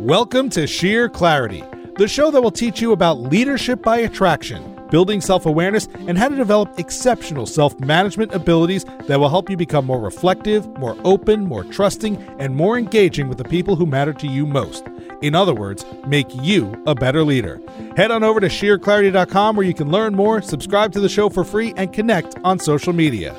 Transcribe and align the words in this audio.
Welcome 0.00 0.48
to 0.50 0.66
Sheer 0.66 1.10
Clarity, 1.10 1.62
the 1.98 2.08
show 2.08 2.30
that 2.30 2.40
will 2.40 2.50
teach 2.50 2.80
you 2.80 2.92
about 2.92 3.20
leadership 3.20 3.82
by 3.82 3.98
attraction, 3.98 4.80
building 4.90 5.20
self 5.20 5.44
awareness, 5.44 5.88
and 6.08 6.16
how 6.16 6.28
to 6.28 6.36
develop 6.36 6.78
exceptional 6.78 7.44
self 7.44 7.78
management 7.80 8.32
abilities 8.32 8.86
that 9.08 9.20
will 9.20 9.28
help 9.28 9.50
you 9.50 9.58
become 9.58 9.84
more 9.84 10.00
reflective, 10.00 10.66
more 10.78 10.96
open, 11.04 11.44
more 11.44 11.64
trusting, 11.64 12.16
and 12.38 12.56
more 12.56 12.78
engaging 12.78 13.28
with 13.28 13.36
the 13.36 13.44
people 13.44 13.76
who 13.76 13.84
matter 13.84 14.14
to 14.14 14.26
you 14.26 14.46
most. 14.46 14.86
In 15.20 15.34
other 15.34 15.54
words, 15.54 15.84
make 16.06 16.34
you 16.36 16.82
a 16.86 16.94
better 16.94 17.22
leader. 17.22 17.60
Head 17.94 18.10
on 18.10 18.22
over 18.22 18.40
to 18.40 18.48
sheerclarity.com 18.48 19.54
where 19.54 19.66
you 19.66 19.74
can 19.74 19.90
learn 19.90 20.14
more, 20.14 20.40
subscribe 20.40 20.92
to 20.92 21.00
the 21.00 21.10
show 21.10 21.28
for 21.28 21.44
free, 21.44 21.74
and 21.76 21.92
connect 21.92 22.36
on 22.42 22.58
social 22.58 22.94
media. 22.94 23.36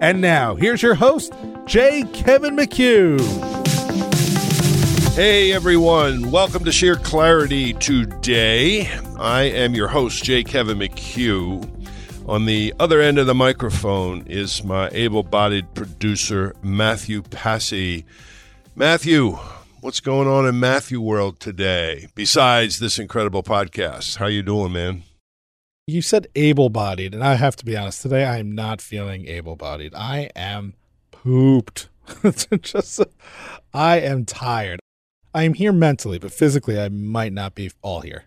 And 0.00 0.20
now, 0.20 0.54
here's 0.54 0.80
your 0.80 0.94
host, 0.94 1.32
J. 1.66 2.04
Kevin 2.12 2.54
McHugh. 2.54 3.63
Hey 5.14 5.52
everyone, 5.52 6.32
welcome 6.32 6.64
to 6.64 6.72
Sheer 6.72 6.96
Clarity 6.96 7.72
today. 7.74 8.88
I 9.16 9.42
am 9.42 9.72
your 9.72 9.86
host, 9.86 10.24
J. 10.24 10.42
Kevin 10.42 10.80
McHugh. 10.80 11.70
On 12.28 12.46
the 12.46 12.74
other 12.80 13.00
end 13.00 13.20
of 13.20 13.28
the 13.28 13.34
microphone 13.34 14.26
is 14.26 14.64
my 14.64 14.88
able 14.90 15.22
bodied 15.22 15.72
producer, 15.74 16.52
Matthew 16.62 17.22
Passy. 17.22 18.04
Matthew, 18.74 19.38
what's 19.80 20.00
going 20.00 20.26
on 20.26 20.48
in 20.48 20.58
Matthew 20.58 21.00
world 21.00 21.38
today 21.38 22.08
besides 22.16 22.80
this 22.80 22.98
incredible 22.98 23.44
podcast? 23.44 24.16
How 24.16 24.26
you 24.26 24.42
doing, 24.42 24.72
man? 24.72 25.04
You 25.86 26.02
said 26.02 26.26
able-bodied, 26.34 27.14
and 27.14 27.22
I 27.22 27.34
have 27.34 27.54
to 27.56 27.64
be 27.64 27.76
honest. 27.76 28.02
Today, 28.02 28.24
I 28.24 28.38
am 28.38 28.50
not 28.50 28.80
feeling 28.80 29.28
able-bodied. 29.28 29.94
I 29.94 30.30
am 30.34 30.74
pooped. 31.12 31.88
Just, 32.62 33.00
I 33.72 34.00
am 34.00 34.24
tired. 34.24 34.80
I 35.34 35.42
am 35.42 35.54
here 35.54 35.72
mentally, 35.72 36.18
but 36.18 36.32
physically, 36.32 36.80
I 36.80 36.88
might 36.88 37.32
not 37.32 37.56
be 37.56 37.70
all 37.82 38.00
here. 38.00 38.24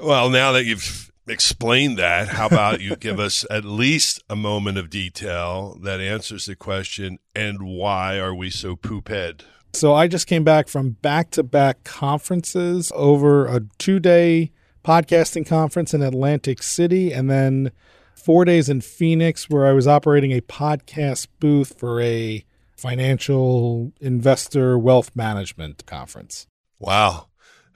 Well, 0.00 0.30
now 0.30 0.52
that 0.52 0.64
you've 0.64 1.10
explained 1.26 1.98
that, 1.98 2.28
how 2.28 2.46
about 2.46 2.80
you 2.80 2.94
give 2.94 3.18
us 3.18 3.44
at 3.50 3.64
least 3.64 4.22
a 4.30 4.36
moment 4.36 4.78
of 4.78 4.88
detail 4.88 5.76
that 5.82 6.00
answers 6.00 6.46
the 6.46 6.54
question, 6.54 7.18
and 7.34 7.62
why 7.62 8.18
are 8.18 8.34
we 8.34 8.50
so 8.50 8.76
poop 8.76 9.08
head? 9.08 9.42
So 9.72 9.94
I 9.94 10.06
just 10.06 10.28
came 10.28 10.44
back 10.44 10.68
from 10.68 10.90
back 10.90 11.30
to 11.32 11.42
back 11.42 11.82
conferences 11.82 12.92
over 12.94 13.46
a 13.46 13.62
two 13.78 13.98
day 13.98 14.52
podcasting 14.84 15.46
conference 15.46 15.92
in 15.92 16.02
Atlantic 16.02 16.62
City 16.62 17.12
and 17.12 17.28
then 17.28 17.72
four 18.14 18.44
days 18.44 18.68
in 18.68 18.80
Phoenix 18.80 19.50
where 19.50 19.66
I 19.66 19.72
was 19.72 19.88
operating 19.88 20.30
a 20.30 20.40
podcast 20.42 21.26
booth 21.40 21.76
for 21.78 22.00
a 22.00 22.44
financial 22.76 23.92
investor 24.00 24.78
wealth 24.78 25.10
management 25.14 25.86
conference. 25.86 26.46
Wow. 26.78 27.28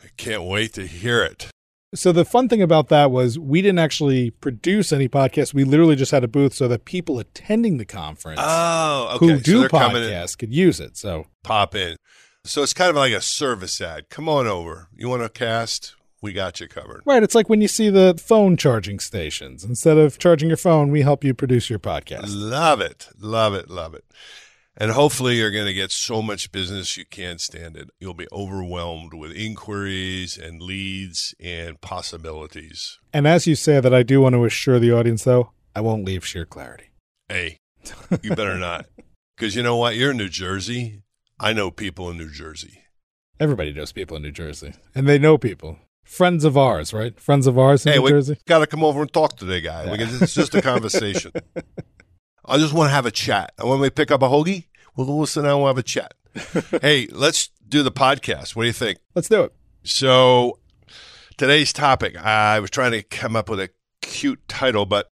I 0.02 0.08
can't 0.16 0.42
wait 0.44 0.74
to 0.74 0.86
hear 0.86 1.22
it. 1.22 1.48
So 1.94 2.12
the 2.12 2.24
fun 2.26 2.48
thing 2.50 2.60
about 2.60 2.88
that 2.88 3.10
was 3.10 3.38
we 3.38 3.62
didn't 3.62 3.78
actually 3.78 4.30
produce 4.30 4.92
any 4.92 5.08
podcasts. 5.08 5.54
We 5.54 5.64
literally 5.64 5.96
just 5.96 6.10
had 6.12 6.22
a 6.22 6.28
booth 6.28 6.52
so 6.52 6.68
that 6.68 6.84
people 6.84 7.18
attending 7.18 7.78
the 7.78 7.86
conference 7.86 8.40
Oh, 8.42 9.12
okay. 9.16 9.26
who 9.26 9.38
do 9.40 9.62
in- 9.64 9.68
podcasts 9.70 10.36
could 10.36 10.52
use 10.52 10.80
it. 10.80 10.96
So 10.98 11.26
pop 11.42 11.74
in. 11.74 11.96
So 12.44 12.62
it's 12.62 12.74
kind 12.74 12.90
of 12.90 12.96
like 12.96 13.12
a 13.14 13.20
service 13.22 13.80
ad. 13.80 14.10
Come 14.10 14.28
on 14.28 14.46
over. 14.46 14.88
You 14.94 15.08
want 15.08 15.22
to 15.22 15.28
cast? 15.30 15.94
We 16.20 16.32
got 16.32 16.60
you 16.60 16.68
covered. 16.68 17.02
Right. 17.06 17.22
It's 17.22 17.34
like 17.34 17.48
when 17.48 17.60
you 17.60 17.68
see 17.68 17.90
the 17.90 18.20
phone 18.22 18.56
charging 18.56 18.98
stations. 18.98 19.64
Instead 19.64 19.98
of 19.98 20.18
charging 20.18 20.48
your 20.48 20.56
phone, 20.56 20.90
we 20.90 21.02
help 21.02 21.22
you 21.24 21.32
produce 21.32 21.70
your 21.70 21.78
podcast. 21.78 22.24
Love 22.28 22.80
it. 22.80 23.08
Love 23.18 23.54
it. 23.54 23.70
Love 23.70 23.94
it. 23.94 24.04
And 24.80 24.92
hopefully 24.92 25.36
you're 25.36 25.50
going 25.50 25.66
to 25.66 25.72
get 25.74 25.90
so 25.90 26.22
much 26.22 26.52
business 26.52 26.96
you 26.96 27.04
can't 27.04 27.40
stand 27.40 27.76
it. 27.76 27.90
You'll 27.98 28.14
be 28.14 28.28
overwhelmed 28.32 29.12
with 29.12 29.32
inquiries 29.32 30.38
and 30.38 30.62
leads 30.62 31.34
and 31.40 31.80
possibilities. 31.80 32.98
And 33.12 33.26
as 33.26 33.48
you 33.48 33.56
say 33.56 33.80
that, 33.80 33.92
I 33.92 34.04
do 34.04 34.20
want 34.20 34.34
to 34.34 34.44
assure 34.44 34.78
the 34.78 34.92
audience, 34.92 35.24
though, 35.24 35.50
I 35.74 35.80
won't 35.80 36.04
leave 36.04 36.24
sheer 36.24 36.44
clarity. 36.44 36.90
Hey, 37.28 37.58
you 38.22 38.34
better 38.34 38.56
not. 38.56 38.86
Because 39.36 39.54
you 39.54 39.62
know 39.62 39.76
what? 39.76 39.94
You're 39.94 40.10
in 40.10 40.16
New 40.16 40.28
Jersey. 40.28 41.04
I 41.38 41.52
know 41.52 41.70
people 41.70 42.10
in 42.10 42.18
New 42.18 42.28
Jersey. 42.28 42.82
Everybody 43.38 43.72
knows 43.72 43.92
people 43.92 44.16
in 44.16 44.24
New 44.24 44.32
Jersey, 44.32 44.74
and 44.96 45.08
they 45.08 45.16
know 45.16 45.38
people. 45.38 45.78
Friends 46.02 46.44
of 46.44 46.56
ours, 46.58 46.92
right? 46.92 47.20
Friends 47.20 47.46
of 47.46 47.56
ours 47.56 47.86
in 47.86 47.92
hey, 47.92 47.98
New 47.98 48.04
we 48.04 48.10
Jersey. 48.10 48.38
got 48.48 48.58
to 48.58 48.66
come 48.66 48.82
over 48.82 49.00
and 49.00 49.12
talk 49.12 49.36
to 49.36 49.44
the 49.44 49.60
guy. 49.60 49.84
Yeah. 49.84 49.92
Because 49.92 50.20
it's 50.20 50.34
just 50.34 50.56
a 50.56 50.62
conversation. 50.72 51.30
I 52.44 52.58
just 52.58 52.72
want 52.74 52.88
to 52.88 52.94
have 52.94 53.06
a 53.06 53.12
chat. 53.12 53.52
And 53.58 53.68
when 53.68 53.78
we 53.78 53.90
pick 53.90 54.10
up 54.10 54.22
a 54.22 54.28
hoagie, 54.28 54.64
we'll 55.06 55.20
listen 55.20 55.44
and 55.44 55.58
we'll 55.58 55.68
have 55.68 55.78
a 55.78 55.82
chat. 55.82 56.14
hey, 56.82 57.06
let's 57.12 57.50
do 57.66 57.82
the 57.82 57.92
podcast. 57.92 58.56
What 58.56 58.64
do 58.64 58.66
you 58.66 58.72
think? 58.72 58.98
Let's 59.14 59.28
do 59.28 59.42
it. 59.42 59.54
So, 59.84 60.58
today's 61.36 61.72
topic, 61.72 62.16
I 62.16 62.58
was 62.60 62.70
trying 62.70 62.92
to 62.92 63.02
come 63.02 63.36
up 63.36 63.48
with 63.48 63.60
a 63.60 63.70
cute 64.02 64.46
title, 64.48 64.86
but 64.86 65.10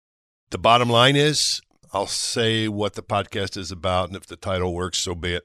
the 0.50 0.58
bottom 0.58 0.90
line 0.90 1.16
is 1.16 1.60
I'll 1.92 2.06
say 2.06 2.68
what 2.68 2.94
the 2.94 3.02
podcast 3.02 3.56
is 3.56 3.70
about. 3.70 4.08
And 4.08 4.16
if 4.16 4.26
the 4.26 4.36
title 4.36 4.74
works, 4.74 4.98
so 4.98 5.14
be 5.14 5.34
it. 5.34 5.44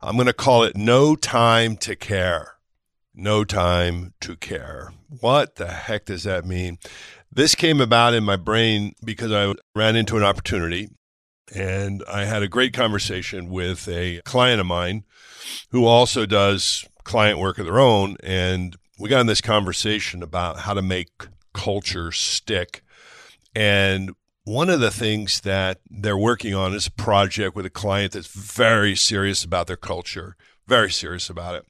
I'm 0.00 0.14
going 0.14 0.26
to 0.26 0.32
call 0.32 0.62
it 0.62 0.76
No 0.76 1.16
Time 1.16 1.76
to 1.78 1.96
Care. 1.96 2.52
No 3.14 3.42
Time 3.44 4.14
to 4.20 4.36
Care. 4.36 4.92
What 5.08 5.56
the 5.56 5.66
heck 5.66 6.04
does 6.04 6.22
that 6.24 6.44
mean? 6.44 6.78
This 7.32 7.54
came 7.54 7.80
about 7.80 8.14
in 8.14 8.22
my 8.22 8.36
brain 8.36 8.92
because 9.04 9.32
I 9.32 9.54
ran 9.74 9.96
into 9.96 10.16
an 10.16 10.22
opportunity 10.22 10.90
and 11.54 12.02
I 12.08 12.24
had 12.24 12.42
a 12.42 12.48
great 12.48 12.72
conversation 12.72 13.48
with 13.48 13.88
a 13.88 14.20
client 14.24 14.60
of 14.60 14.66
mine 14.66 15.04
who 15.70 15.84
also 15.86 16.26
does 16.26 16.84
client 17.04 17.38
work 17.38 17.58
of 17.58 17.66
their 17.66 17.80
own. 17.80 18.16
And 18.22 18.76
we 18.98 19.08
got 19.08 19.20
in 19.20 19.26
this 19.26 19.40
conversation 19.40 20.22
about 20.22 20.60
how 20.60 20.74
to 20.74 20.82
make 20.82 21.10
culture 21.54 22.12
stick. 22.12 22.82
And 23.54 24.14
one 24.44 24.70
of 24.70 24.80
the 24.80 24.90
things 24.90 25.40
that 25.40 25.80
they're 25.90 26.16
working 26.16 26.54
on 26.54 26.74
is 26.74 26.86
a 26.86 26.92
project 26.92 27.54
with 27.54 27.66
a 27.66 27.70
client 27.70 28.12
that's 28.12 28.28
very 28.28 28.94
serious 28.94 29.44
about 29.44 29.66
their 29.66 29.76
culture, 29.76 30.36
very 30.66 30.90
serious 30.90 31.28
about 31.28 31.54
it. 31.54 31.66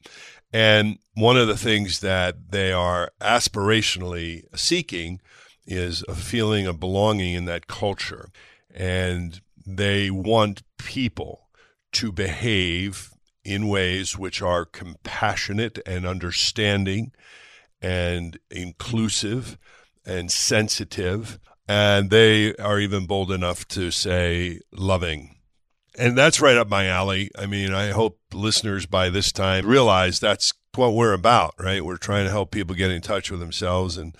And 0.51 0.97
one 1.13 1.37
of 1.37 1.47
the 1.47 1.57
things 1.57 1.99
that 1.99 2.51
they 2.51 2.71
are 2.71 3.11
aspirationally 3.21 4.43
seeking 4.57 5.19
is 5.67 6.03
a 6.07 6.15
feeling 6.15 6.65
of 6.65 6.79
belonging 6.79 7.35
in 7.35 7.45
that 7.45 7.67
culture. 7.67 8.29
And 8.73 9.41
they 9.77 10.09
want 10.09 10.63
people 10.77 11.49
to 11.93 12.11
behave 12.11 13.11
in 13.43 13.67
ways 13.67 14.17
which 14.17 14.41
are 14.41 14.65
compassionate 14.65 15.79
and 15.85 16.05
understanding 16.05 17.11
and 17.81 18.39
inclusive 18.51 19.57
and 20.05 20.31
sensitive. 20.31 21.39
And 21.67 22.09
they 22.09 22.55
are 22.55 22.79
even 22.79 23.05
bold 23.05 23.31
enough 23.31 23.67
to 23.69 23.91
say 23.91 24.59
loving. 24.71 25.35
And 25.97 26.17
that's 26.17 26.41
right 26.41 26.57
up 26.57 26.69
my 26.69 26.87
alley. 26.87 27.29
I 27.37 27.45
mean, 27.45 27.73
I 27.73 27.89
hope 27.89 28.19
listeners 28.33 28.85
by 28.85 29.09
this 29.09 29.31
time 29.31 29.65
realize 29.65 30.19
that's 30.19 30.53
what 30.75 30.93
we're 30.93 31.13
about, 31.13 31.55
right? 31.59 31.83
We're 31.83 31.97
trying 31.97 32.25
to 32.25 32.31
help 32.31 32.51
people 32.51 32.75
get 32.75 32.91
in 32.91 33.01
touch 33.01 33.31
with 33.31 33.39
themselves 33.39 33.97
and 33.97 34.15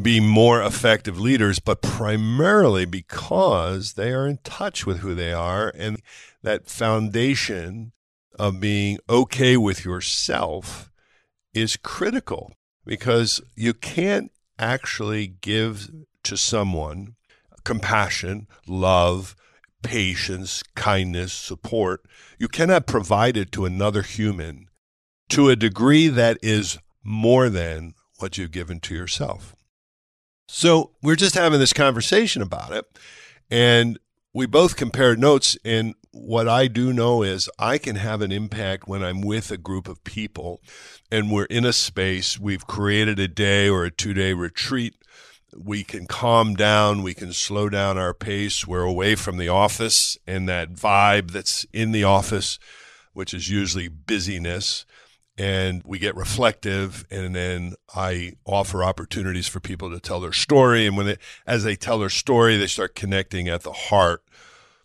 be 0.00 0.20
more 0.20 0.62
effective 0.62 1.20
leaders, 1.20 1.58
but 1.58 1.82
primarily 1.82 2.84
because 2.84 3.94
they 3.94 4.12
are 4.12 4.26
in 4.26 4.38
touch 4.44 4.86
with 4.86 4.98
who 4.98 5.14
they 5.14 5.32
are 5.32 5.72
and 5.76 6.00
that 6.42 6.68
foundation 6.68 7.92
of 8.38 8.60
being 8.60 8.98
okay 9.08 9.56
with 9.56 9.84
yourself 9.84 10.90
is 11.54 11.76
critical 11.76 12.52
because 12.84 13.40
you 13.54 13.74
can't 13.74 14.32
actually 14.58 15.26
give 15.26 15.90
to 16.22 16.36
someone 16.36 17.14
compassion, 17.64 18.46
love, 18.66 19.36
patience, 19.82 20.62
kindness, 20.74 21.32
support. 21.32 22.02
You 22.38 22.48
cannot 22.48 22.86
provide 22.86 23.36
it 23.36 23.52
to 23.52 23.64
another 23.64 24.02
human 24.02 24.68
to 25.28 25.48
a 25.48 25.56
degree 25.56 26.08
that 26.08 26.38
is 26.42 26.78
more 27.02 27.48
than 27.48 27.94
what 28.18 28.38
you've 28.38 28.52
given 28.52 28.80
to 28.80 28.94
yourself. 28.94 29.54
So 30.48 30.90
we're 31.02 31.16
just 31.16 31.34
having 31.34 31.60
this 31.60 31.72
conversation 31.72 32.42
about 32.42 32.72
it. 32.72 32.84
And 33.50 33.98
we 34.34 34.46
both 34.46 34.76
compared 34.76 35.18
notes. 35.18 35.56
And 35.64 35.94
what 36.10 36.48
I 36.48 36.66
do 36.66 36.92
know 36.92 37.22
is 37.22 37.50
I 37.58 37.78
can 37.78 37.96
have 37.96 38.20
an 38.22 38.32
impact 38.32 38.88
when 38.88 39.02
I'm 39.02 39.20
with 39.20 39.50
a 39.50 39.56
group 39.56 39.88
of 39.88 40.04
people 40.04 40.60
and 41.10 41.30
we're 41.30 41.44
in 41.44 41.64
a 41.64 41.72
space. 41.72 42.38
We've 42.38 42.66
created 42.66 43.18
a 43.18 43.28
day 43.28 43.68
or 43.68 43.84
a 43.84 43.90
two 43.90 44.14
day 44.14 44.32
retreat. 44.32 44.94
We 45.54 45.84
can 45.84 46.06
calm 46.06 46.54
down. 46.54 47.02
We 47.02 47.12
can 47.12 47.32
slow 47.32 47.68
down 47.68 47.98
our 47.98 48.14
pace. 48.14 48.66
We're 48.66 48.82
away 48.82 49.14
from 49.14 49.36
the 49.36 49.48
office 49.48 50.16
and 50.26 50.48
that 50.48 50.72
vibe 50.72 51.32
that's 51.32 51.66
in 51.72 51.92
the 51.92 52.04
office, 52.04 52.58
which 53.12 53.34
is 53.34 53.50
usually 53.50 53.88
busyness 53.88 54.86
and 55.38 55.82
we 55.84 55.98
get 55.98 56.14
reflective 56.14 57.06
and 57.10 57.34
then 57.34 57.74
i 57.94 58.32
offer 58.44 58.84
opportunities 58.84 59.48
for 59.48 59.60
people 59.60 59.90
to 59.90 59.98
tell 59.98 60.20
their 60.20 60.32
story 60.32 60.86
and 60.86 60.96
when 60.96 61.06
they 61.06 61.16
as 61.46 61.64
they 61.64 61.74
tell 61.74 61.98
their 61.98 62.10
story 62.10 62.56
they 62.56 62.66
start 62.66 62.94
connecting 62.94 63.48
at 63.48 63.62
the 63.62 63.72
heart 63.72 64.22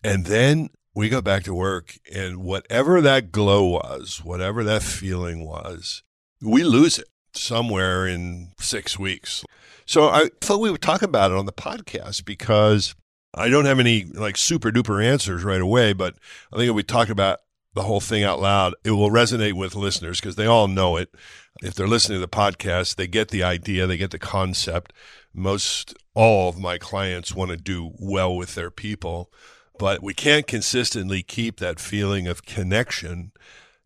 and 0.03 0.25
then 0.25 0.69
we 0.95 1.09
go 1.09 1.21
back 1.21 1.43
to 1.43 1.53
work 1.53 1.97
and 2.13 2.37
whatever 2.37 3.01
that 3.01 3.31
glow 3.31 3.65
was 3.65 4.21
whatever 4.23 4.63
that 4.63 4.81
feeling 4.81 5.45
was 5.45 6.03
we 6.41 6.63
lose 6.63 6.97
it 6.99 7.07
somewhere 7.33 8.07
in 8.07 8.51
six 8.59 8.97
weeks. 8.99 9.43
So 9.85 10.09
I 10.09 10.29
thought 10.41 10.59
we 10.59 10.71
would 10.71 10.81
talk 10.81 11.01
about 11.01 11.31
it 11.31 11.37
on 11.37 11.45
the 11.45 11.53
podcast 11.53 12.25
because 12.25 12.95
I 13.33 13.49
don't 13.49 13.65
have 13.65 13.79
any 13.79 14.05
like 14.05 14.37
super 14.37 14.71
duper 14.71 15.03
answers 15.03 15.43
right 15.43 15.61
away, 15.61 15.93
but 15.93 16.15
I 16.51 16.57
think 16.57 16.69
if 16.69 16.75
we 16.75 16.83
talk 16.83 17.09
about 17.09 17.39
the 17.77 17.83
whole 17.83 18.01
thing 18.01 18.23
out 18.23 18.41
loud, 18.41 18.73
it 18.83 18.91
will 18.91 19.11
resonate 19.11 19.53
with 19.53 19.75
listeners 19.75 20.19
because 20.19 20.35
they 20.35 20.47
all 20.47 20.67
know 20.67 20.97
it. 20.97 21.13
If 21.61 21.75
they're 21.75 21.87
listening 21.87 22.17
to 22.17 22.25
the 22.25 22.27
podcast, 22.27 22.95
they 22.95 23.07
get 23.07 23.29
the 23.29 23.43
idea, 23.43 23.85
they 23.85 23.97
get 23.97 24.11
the 24.11 24.19
concept. 24.19 24.93
Most 25.33 25.95
all 26.15 26.49
of 26.49 26.59
my 26.59 26.79
clients 26.79 27.35
want 27.35 27.51
to 27.51 27.57
do 27.57 27.93
well 27.99 28.35
with 28.35 28.55
their 28.55 28.71
people, 28.71 29.31
but 29.77 30.01
we 30.01 30.15
can't 30.15 30.47
consistently 30.47 31.21
keep 31.21 31.59
that 31.59 31.79
feeling 31.79 32.27
of 32.27 32.45
connection. 32.45 33.31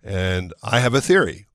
And 0.02 0.54
I 0.64 0.80
have 0.80 0.94
a 0.94 1.02
theory. 1.02 1.48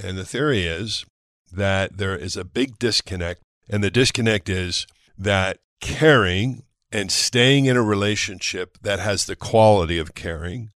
And 0.00 0.18
the 0.18 0.24
theory 0.24 0.64
is 0.64 1.06
that 1.52 1.96
there 1.96 2.16
is 2.16 2.36
a 2.36 2.44
big 2.44 2.80
disconnect. 2.80 3.40
And 3.70 3.84
the 3.84 3.90
disconnect 3.90 4.48
is 4.48 4.88
that 5.16 5.58
caring 5.80 6.64
and 6.90 7.12
staying 7.12 7.66
in 7.66 7.76
a 7.76 7.82
relationship 7.82 8.78
that 8.82 8.98
has 8.98 9.26
the 9.26 9.36
quality 9.36 9.98
of 9.98 10.16
caring 10.16 10.72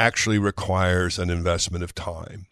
actually 0.00 0.38
requires 0.38 1.18
an 1.18 1.28
investment 1.28 1.84
of 1.84 1.94
time. 1.94 2.46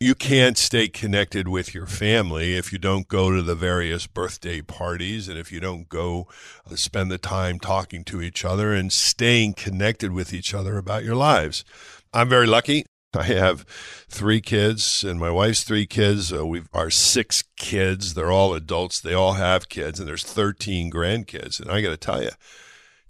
You 0.00 0.16
can't 0.16 0.58
stay 0.58 0.88
connected 0.88 1.46
with 1.46 1.72
your 1.72 1.86
family 1.86 2.56
if 2.56 2.72
you 2.72 2.78
don't 2.78 3.06
go 3.06 3.30
to 3.30 3.42
the 3.42 3.54
various 3.54 4.08
birthday 4.08 4.60
parties 4.60 5.28
and 5.28 5.38
if 5.38 5.52
you 5.52 5.60
don't 5.60 5.88
go 5.88 6.26
uh, 6.68 6.74
spend 6.74 7.12
the 7.12 7.18
time 7.18 7.60
talking 7.60 8.02
to 8.04 8.20
each 8.20 8.44
other 8.44 8.72
and 8.72 8.92
staying 8.92 9.54
connected 9.54 10.10
with 10.10 10.32
each 10.32 10.52
other 10.52 10.78
about 10.78 11.04
your 11.04 11.14
lives. 11.14 11.64
I'm 12.12 12.28
very 12.28 12.46
lucky. 12.46 12.86
I 13.14 13.24
have 13.24 13.64
three 14.08 14.40
kids 14.40 15.04
and 15.04 15.20
my 15.20 15.30
wife's 15.30 15.62
three 15.62 15.86
kids. 15.86 16.32
Uh, 16.32 16.44
we've 16.44 16.68
our 16.72 16.90
six 16.90 17.44
kids. 17.56 18.14
They're 18.14 18.32
all 18.32 18.52
adults. 18.54 19.00
They 19.00 19.14
all 19.14 19.34
have 19.34 19.68
kids, 19.68 20.00
and 20.00 20.08
there's 20.08 20.24
13 20.24 20.90
grandkids. 20.90 21.60
And 21.60 21.70
I 21.70 21.82
got 21.82 21.90
to 21.90 21.96
tell 21.96 22.22
you, 22.22 22.30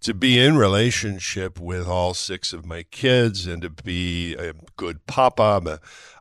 to 0.00 0.14
be 0.14 0.38
in 0.38 0.56
relationship 0.56 1.60
with 1.60 1.86
all 1.86 2.14
six 2.14 2.52
of 2.52 2.64
my 2.64 2.82
kids 2.84 3.46
and 3.46 3.62
to 3.62 3.70
be 3.70 4.34
a 4.34 4.54
good 4.76 5.06
papa, 5.06 5.80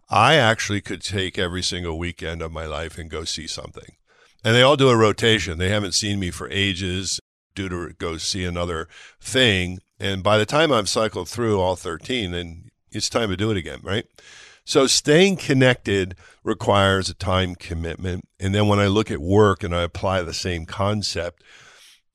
I 0.09 0.35
actually 0.35 0.81
could 0.81 1.01
take 1.01 1.37
every 1.37 1.63
single 1.63 1.97
weekend 1.97 2.41
of 2.41 2.51
my 2.51 2.65
life 2.65 2.97
and 2.97 3.09
go 3.09 3.23
see 3.23 3.47
something. 3.47 3.95
And 4.43 4.55
they 4.55 4.61
all 4.61 4.75
do 4.75 4.89
a 4.89 4.97
rotation. 4.97 5.57
They 5.57 5.69
haven't 5.69 5.93
seen 5.93 6.19
me 6.19 6.31
for 6.31 6.49
ages 6.49 7.19
due 7.55 7.69
to 7.69 7.93
go 7.93 8.17
see 8.17 8.43
another 8.43 8.87
thing. 9.19 9.79
And 9.99 10.23
by 10.23 10.37
the 10.37 10.45
time 10.45 10.71
I've 10.71 10.89
cycled 10.89 11.29
through 11.29 11.59
all 11.59 11.75
13, 11.75 12.31
then 12.31 12.69
it's 12.91 13.09
time 13.09 13.29
to 13.29 13.37
do 13.37 13.51
it 13.51 13.57
again, 13.57 13.79
right? 13.83 14.05
So 14.65 14.87
staying 14.87 15.37
connected 15.37 16.15
requires 16.43 17.09
a 17.09 17.13
time 17.13 17.55
commitment. 17.55 18.27
And 18.39 18.53
then 18.53 18.67
when 18.67 18.79
I 18.79 18.87
look 18.87 19.11
at 19.11 19.19
work 19.19 19.63
and 19.63 19.75
I 19.75 19.81
apply 19.81 20.21
the 20.21 20.33
same 20.33 20.65
concept, 20.65 21.43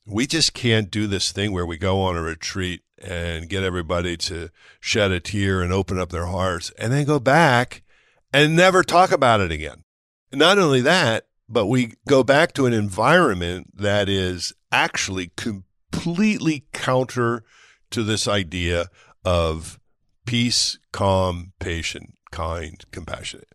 we 0.07 0.27
just 0.27 0.53
can't 0.55 0.91
do 0.91 1.07
this 1.07 1.33
thing 1.33 1.53
where 1.53 1.67
we 1.67 1.79
go 1.79 2.01
on 2.03 2.17
a 2.17 2.23
retreat 2.23 2.83
and 2.99 3.49
get 3.49 3.63
everybody 3.63 4.17
to 4.17 4.51
shed 4.81 5.11
a 5.11 5.21
tear 5.21 5.63
and 5.63 5.73
open 5.73 5.99
up 5.99 6.11
their 6.11 6.27
hearts 6.27 6.71
and 6.79 6.93
then 6.93 7.05
go 7.05 7.19
back 7.19 7.83
and 8.33 8.57
never 8.57 8.83
talk 8.83 9.13
about 9.13 9.41
it 9.41 9.51
again. 9.51 9.85
Not 10.33 10.59
only 10.59 10.81
that, 10.83 11.27
but 11.49 11.67
we 11.67 11.95
go 12.09 12.23
back 12.23 12.53
to 12.55 12.67
an 12.67 12.73
environment 12.73 13.71
that 13.77 14.09
is 14.09 14.53
actually 14.73 15.31
completely 15.37 16.65
counter 16.73 17.45
to 17.91 18.03
this 18.03 18.27
idea 18.27 18.87
of 19.25 19.79
peace, 20.27 20.79
calm, 20.93 21.53
patient, 21.61 22.15
kind, 22.31 22.85
compassionate. 22.91 23.49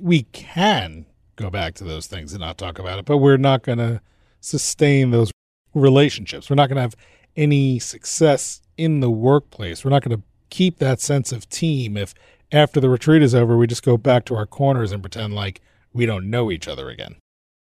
We 0.00 0.24
can 0.24 1.06
go 1.36 1.50
back 1.50 1.74
to 1.76 1.84
those 1.84 2.06
things 2.06 2.32
and 2.32 2.40
not 2.40 2.58
talk 2.58 2.78
about 2.78 2.98
it, 2.98 3.04
but 3.04 3.18
we're 3.18 3.36
not 3.36 3.62
going 3.62 3.78
to 3.78 4.00
sustain 4.40 5.10
those 5.10 5.30
relationships. 5.76 6.50
We're 6.50 6.56
not 6.56 6.68
going 6.68 6.76
to 6.76 6.82
have 6.82 6.96
any 7.36 7.78
success 7.78 8.62
in 8.76 9.00
the 9.00 9.10
workplace. 9.10 9.84
We're 9.84 9.90
not 9.90 10.02
going 10.02 10.16
to 10.16 10.22
keep 10.50 10.78
that 10.78 11.00
sense 11.00 11.32
of 11.32 11.48
team 11.48 11.96
if 11.96 12.14
after 12.52 12.80
the 12.80 12.88
retreat 12.88 13.22
is 13.22 13.34
over, 13.34 13.56
we 13.56 13.66
just 13.66 13.84
go 13.84 13.96
back 13.96 14.24
to 14.26 14.36
our 14.36 14.46
corners 14.46 14.92
and 14.92 15.02
pretend 15.02 15.34
like 15.34 15.60
we 15.92 16.06
don't 16.06 16.30
know 16.30 16.50
each 16.50 16.68
other 16.68 16.88
again. 16.88 17.16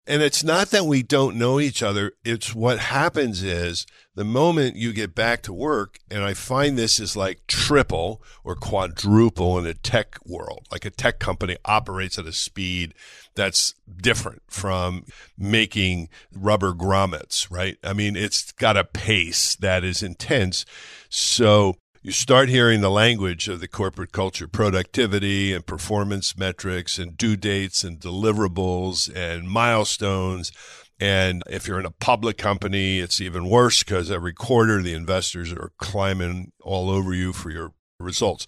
And 0.06 0.22
it's 0.22 0.44
not 0.44 0.70
that 0.70 0.84
we 0.84 1.02
don't 1.02 1.36
know 1.36 1.58
each 1.58 1.82
other. 1.82 2.12
It's 2.24 2.54
what 2.54 2.78
happens 2.78 3.42
is 3.42 3.86
the 4.14 4.24
moment 4.24 4.76
you 4.76 4.92
get 4.92 5.14
back 5.14 5.40
to 5.42 5.52
work, 5.52 5.98
and 6.10 6.22
I 6.22 6.34
find 6.34 6.76
this 6.76 7.00
is 7.00 7.16
like 7.16 7.46
triple 7.46 8.22
or 8.44 8.54
quadruple 8.54 9.58
in 9.58 9.66
a 9.66 9.72
tech 9.72 10.18
world. 10.26 10.66
Like 10.70 10.84
a 10.84 10.90
tech 10.90 11.18
company 11.18 11.56
operates 11.64 12.18
at 12.18 12.26
a 12.26 12.32
speed 12.32 12.92
that's 13.34 13.74
different 13.96 14.42
from 14.46 15.04
making 15.38 16.10
rubber 16.34 16.74
grommets, 16.74 17.50
right? 17.50 17.78
I 17.82 17.94
mean, 17.94 18.14
it's 18.14 18.52
got 18.52 18.76
a 18.76 18.84
pace 18.84 19.56
that 19.56 19.84
is 19.84 20.02
intense. 20.02 20.66
So 21.08 21.76
you 22.04 22.12
start 22.12 22.50
hearing 22.50 22.82
the 22.82 22.90
language 22.90 23.48
of 23.48 23.60
the 23.60 23.66
corporate 23.66 24.12
culture 24.12 24.46
productivity 24.46 25.54
and 25.54 25.64
performance 25.64 26.36
metrics 26.36 26.98
and 26.98 27.16
due 27.16 27.34
dates 27.34 27.82
and 27.82 27.98
deliverables 27.98 29.10
and 29.16 29.48
milestones. 29.48 30.52
And 31.00 31.42
if 31.48 31.66
you're 31.66 31.80
in 31.80 31.86
a 31.86 31.90
public 31.90 32.36
company, 32.36 32.98
it's 32.98 33.22
even 33.22 33.48
worse 33.48 33.82
because 33.82 34.10
every 34.10 34.34
quarter 34.34 34.82
the 34.82 34.92
investors 34.92 35.50
are 35.50 35.72
climbing 35.78 36.52
all 36.60 36.90
over 36.90 37.14
you 37.14 37.32
for 37.32 37.50
your 37.50 37.72
results. 37.98 38.46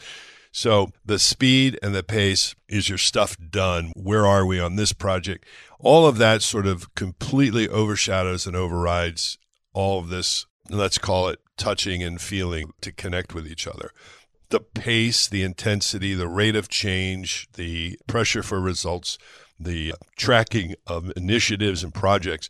So 0.52 0.90
the 1.02 1.18
speed 1.18 1.78
and 1.82 1.94
the 1.94 2.02
pace 2.02 2.54
is 2.68 2.90
your 2.90 2.98
stuff 2.98 3.38
done? 3.38 3.90
Where 3.96 4.26
are 4.26 4.44
we 4.44 4.60
on 4.60 4.76
this 4.76 4.92
project? 4.92 5.46
All 5.80 6.06
of 6.06 6.18
that 6.18 6.42
sort 6.42 6.66
of 6.66 6.94
completely 6.94 7.70
overshadows 7.70 8.46
and 8.46 8.54
overrides 8.54 9.38
all 9.72 9.98
of 9.98 10.10
this, 10.10 10.44
let's 10.70 10.98
call 10.98 11.28
it 11.28 11.38
touching 11.56 12.02
and 12.02 12.20
feeling 12.20 12.72
to 12.80 12.92
connect 12.92 13.34
with 13.34 13.46
each 13.46 13.66
other. 13.66 13.90
The 14.48 14.60
pace, 14.60 15.28
the 15.28 15.42
intensity, 15.42 16.14
the 16.14 16.28
rate 16.28 16.56
of 16.56 16.68
change, 16.68 17.48
the 17.54 17.98
pressure 18.06 18.42
for 18.42 18.60
results, 18.60 19.18
the 19.58 19.94
tracking 20.16 20.74
of 20.86 21.12
initiatives 21.16 21.82
and 21.82 21.92
projects, 21.92 22.48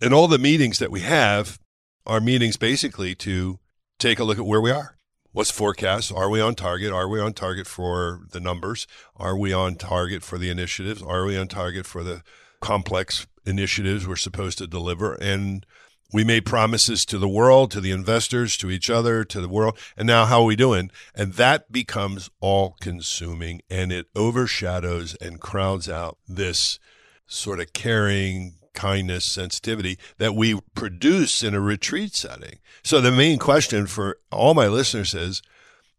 and 0.00 0.12
all 0.12 0.28
the 0.28 0.38
meetings 0.38 0.78
that 0.78 0.90
we 0.90 1.00
have 1.00 1.58
are 2.06 2.20
meetings 2.20 2.56
basically 2.56 3.14
to 3.14 3.58
take 3.98 4.18
a 4.18 4.24
look 4.24 4.38
at 4.38 4.46
where 4.46 4.60
we 4.60 4.70
are. 4.70 4.96
What's 5.32 5.50
forecast? 5.50 6.12
Are 6.12 6.28
we 6.28 6.40
on 6.40 6.54
target? 6.54 6.92
Are 6.92 7.08
we 7.08 7.18
on 7.18 7.32
target 7.32 7.66
for 7.66 8.20
the 8.30 8.38
numbers? 8.38 8.86
Are 9.16 9.36
we 9.36 9.52
on 9.52 9.74
target 9.74 10.22
for 10.22 10.38
the 10.38 10.50
initiatives? 10.50 11.02
Are 11.02 11.24
we 11.24 11.36
on 11.36 11.48
target 11.48 11.86
for 11.86 12.04
the 12.04 12.22
complex 12.60 13.26
initiatives 13.44 14.06
we're 14.06 14.14
supposed 14.14 14.58
to 14.58 14.68
deliver? 14.68 15.14
And 15.14 15.66
we 16.12 16.24
made 16.24 16.46
promises 16.46 17.04
to 17.06 17.18
the 17.18 17.28
world, 17.28 17.70
to 17.72 17.80
the 17.80 17.90
investors, 17.90 18.56
to 18.58 18.70
each 18.70 18.88
other, 18.88 19.24
to 19.24 19.40
the 19.40 19.48
world. 19.48 19.78
And 19.96 20.06
now 20.06 20.26
how 20.26 20.42
are 20.42 20.46
we 20.46 20.56
doing? 20.56 20.90
And 21.14 21.34
that 21.34 21.72
becomes 21.72 22.30
all 22.40 22.76
consuming 22.80 23.62
and 23.68 23.92
it 23.92 24.06
overshadows 24.14 25.16
and 25.20 25.40
crowds 25.40 25.88
out 25.88 26.18
this 26.28 26.78
sort 27.26 27.58
of 27.58 27.72
caring, 27.72 28.54
kindness, 28.74 29.24
sensitivity 29.24 29.98
that 30.18 30.34
we 30.34 30.60
produce 30.74 31.42
in 31.42 31.54
a 31.54 31.60
retreat 31.60 32.14
setting. 32.14 32.58
So 32.82 33.00
the 33.00 33.10
main 33.10 33.38
question 33.38 33.86
for 33.86 34.18
all 34.30 34.54
my 34.54 34.68
listeners 34.68 35.14
is 35.14 35.42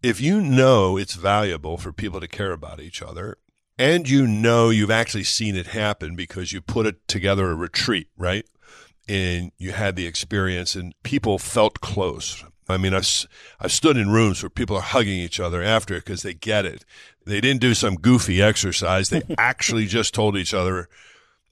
if 0.03 0.21
you 0.21 0.39
know 0.39 0.97
it's 0.97 1.15
valuable 1.15 1.77
for 1.77 1.91
people 1.91 2.19
to 2.19 2.27
care 2.27 2.51
about 2.51 2.79
each 2.79 3.01
other, 3.01 3.37
and 3.77 4.07
you 4.07 4.27
know 4.27 4.69
you've 4.69 4.91
actually 4.91 5.23
seen 5.23 5.55
it 5.55 5.67
happen 5.67 6.15
because 6.15 6.53
you 6.53 6.61
put 6.61 6.85
it 6.85 7.07
together 7.07 7.49
a 7.49 7.55
retreat, 7.55 8.07
right? 8.17 8.45
And 9.07 9.51
you 9.57 9.71
had 9.71 9.95
the 9.95 10.07
experience 10.07 10.75
and 10.75 10.93
people 11.03 11.37
felt 11.37 11.81
close. 11.81 12.43
I 12.67 12.77
mean, 12.77 12.93
I've, 12.93 13.27
I've 13.59 13.71
stood 13.71 13.97
in 13.97 14.09
rooms 14.09 14.41
where 14.41 14.49
people 14.49 14.75
are 14.75 14.81
hugging 14.81 15.19
each 15.19 15.39
other 15.39 15.61
after 15.61 15.95
because 15.95 16.23
they 16.23 16.33
get 16.33 16.65
it. 16.65 16.83
They 17.25 17.39
didn't 17.39 17.61
do 17.61 17.73
some 17.73 17.95
goofy 17.95 18.41
exercise. 18.41 19.09
They 19.09 19.21
actually 19.37 19.85
just 19.85 20.13
told 20.13 20.35
each 20.35 20.53
other 20.53 20.89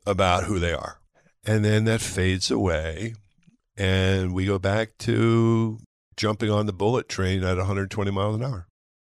about 0.06 0.46
who 0.46 0.60
they 0.60 0.74
are. 0.74 1.00
And 1.46 1.64
then 1.64 1.86
that 1.86 2.02
fades 2.02 2.50
away 2.50 3.14
and 3.78 4.34
we 4.34 4.46
go 4.46 4.60
back 4.60 4.98
to 5.00 5.80
jumping 6.16 6.50
on 6.50 6.66
the 6.66 6.74
bullet 6.74 7.10
train 7.10 7.44
at 7.44 7.58
120 7.58 8.12
miles 8.12 8.36
an 8.36 8.44
hour. 8.44 8.68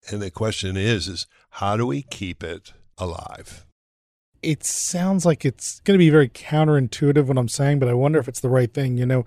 And 0.09 0.21
the 0.21 0.31
question 0.31 0.77
is, 0.77 1.07
is 1.07 1.27
how 1.51 1.77
do 1.77 1.85
we 1.85 2.01
keep 2.01 2.43
it 2.43 2.73
alive? 2.97 3.65
It 4.43 4.63
sounds 4.63 5.25
like 5.25 5.45
it's 5.45 5.79
going 5.81 5.95
to 5.95 5.99
be 5.99 6.09
very 6.09 6.29
counterintuitive 6.29 7.25
what 7.25 7.37
I'm 7.37 7.47
saying, 7.47 7.79
but 7.79 7.89
I 7.89 7.93
wonder 7.93 8.19
if 8.19 8.27
it's 8.27 8.41
the 8.41 8.49
right 8.49 8.71
thing. 8.71 8.97
You 8.97 9.05
know, 9.05 9.25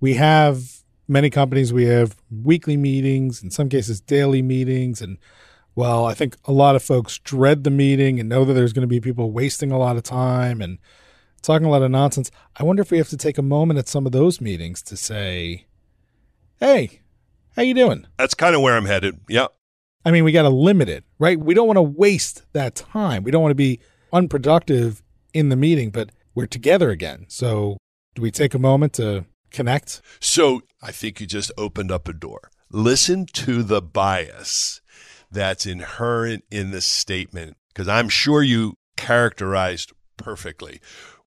we 0.00 0.14
have 0.14 0.82
many 1.08 1.30
companies, 1.30 1.72
we 1.72 1.86
have 1.86 2.16
weekly 2.30 2.76
meetings, 2.76 3.42
in 3.42 3.50
some 3.50 3.68
cases, 3.68 4.00
daily 4.00 4.40
meetings. 4.40 5.02
And 5.02 5.18
well, 5.74 6.06
I 6.06 6.14
think 6.14 6.36
a 6.44 6.52
lot 6.52 6.76
of 6.76 6.82
folks 6.82 7.18
dread 7.18 7.64
the 7.64 7.70
meeting 7.70 8.20
and 8.20 8.28
know 8.28 8.44
that 8.44 8.54
there's 8.54 8.72
going 8.72 8.82
to 8.82 8.86
be 8.86 9.00
people 9.00 9.32
wasting 9.32 9.72
a 9.72 9.78
lot 9.78 9.96
of 9.96 10.02
time 10.02 10.60
and 10.60 10.78
talking 11.42 11.66
a 11.66 11.70
lot 11.70 11.82
of 11.82 11.90
nonsense. 11.90 12.30
I 12.56 12.62
wonder 12.62 12.82
if 12.82 12.90
we 12.90 12.98
have 12.98 13.08
to 13.08 13.16
take 13.16 13.38
a 13.38 13.42
moment 13.42 13.78
at 13.78 13.88
some 13.88 14.06
of 14.06 14.12
those 14.12 14.40
meetings 14.40 14.82
to 14.84 14.96
say, 14.96 15.66
hey, 16.60 17.00
how 17.56 17.62
you 17.62 17.74
doing? 17.74 18.06
That's 18.16 18.34
kind 18.34 18.54
of 18.54 18.62
where 18.62 18.76
I'm 18.76 18.86
headed. 18.86 19.18
Yeah. 19.28 19.48
I 20.04 20.10
mean, 20.10 20.24
we 20.24 20.32
got 20.32 20.42
to 20.42 20.48
limit 20.48 20.88
it, 20.88 21.04
right? 21.18 21.38
We 21.38 21.54
don't 21.54 21.66
want 21.66 21.76
to 21.76 21.82
waste 21.82 22.42
that 22.54 22.74
time. 22.74 23.22
We 23.22 23.30
don't 23.30 23.42
want 23.42 23.52
to 23.52 23.56
be 23.56 23.80
unproductive 24.12 25.02
in 25.32 25.48
the 25.48 25.56
meeting, 25.56 25.90
but 25.90 26.10
we're 26.34 26.46
together 26.46 26.90
again. 26.90 27.26
So, 27.28 27.76
do 28.14 28.22
we 28.22 28.30
take 28.30 28.54
a 28.54 28.58
moment 28.58 28.92
to 28.94 29.24
connect? 29.50 30.02
So, 30.20 30.62
I 30.82 30.92
think 30.92 31.20
you 31.20 31.26
just 31.26 31.50
opened 31.56 31.90
up 31.90 32.08
a 32.08 32.12
door. 32.12 32.50
Listen 32.70 33.26
to 33.34 33.62
the 33.62 33.82
bias 33.82 34.80
that's 35.30 35.66
inherent 35.66 36.44
in 36.50 36.70
this 36.70 36.86
statement, 36.86 37.56
because 37.68 37.88
I'm 37.88 38.08
sure 38.08 38.42
you 38.42 38.74
characterized 38.96 39.92
perfectly. 40.16 40.80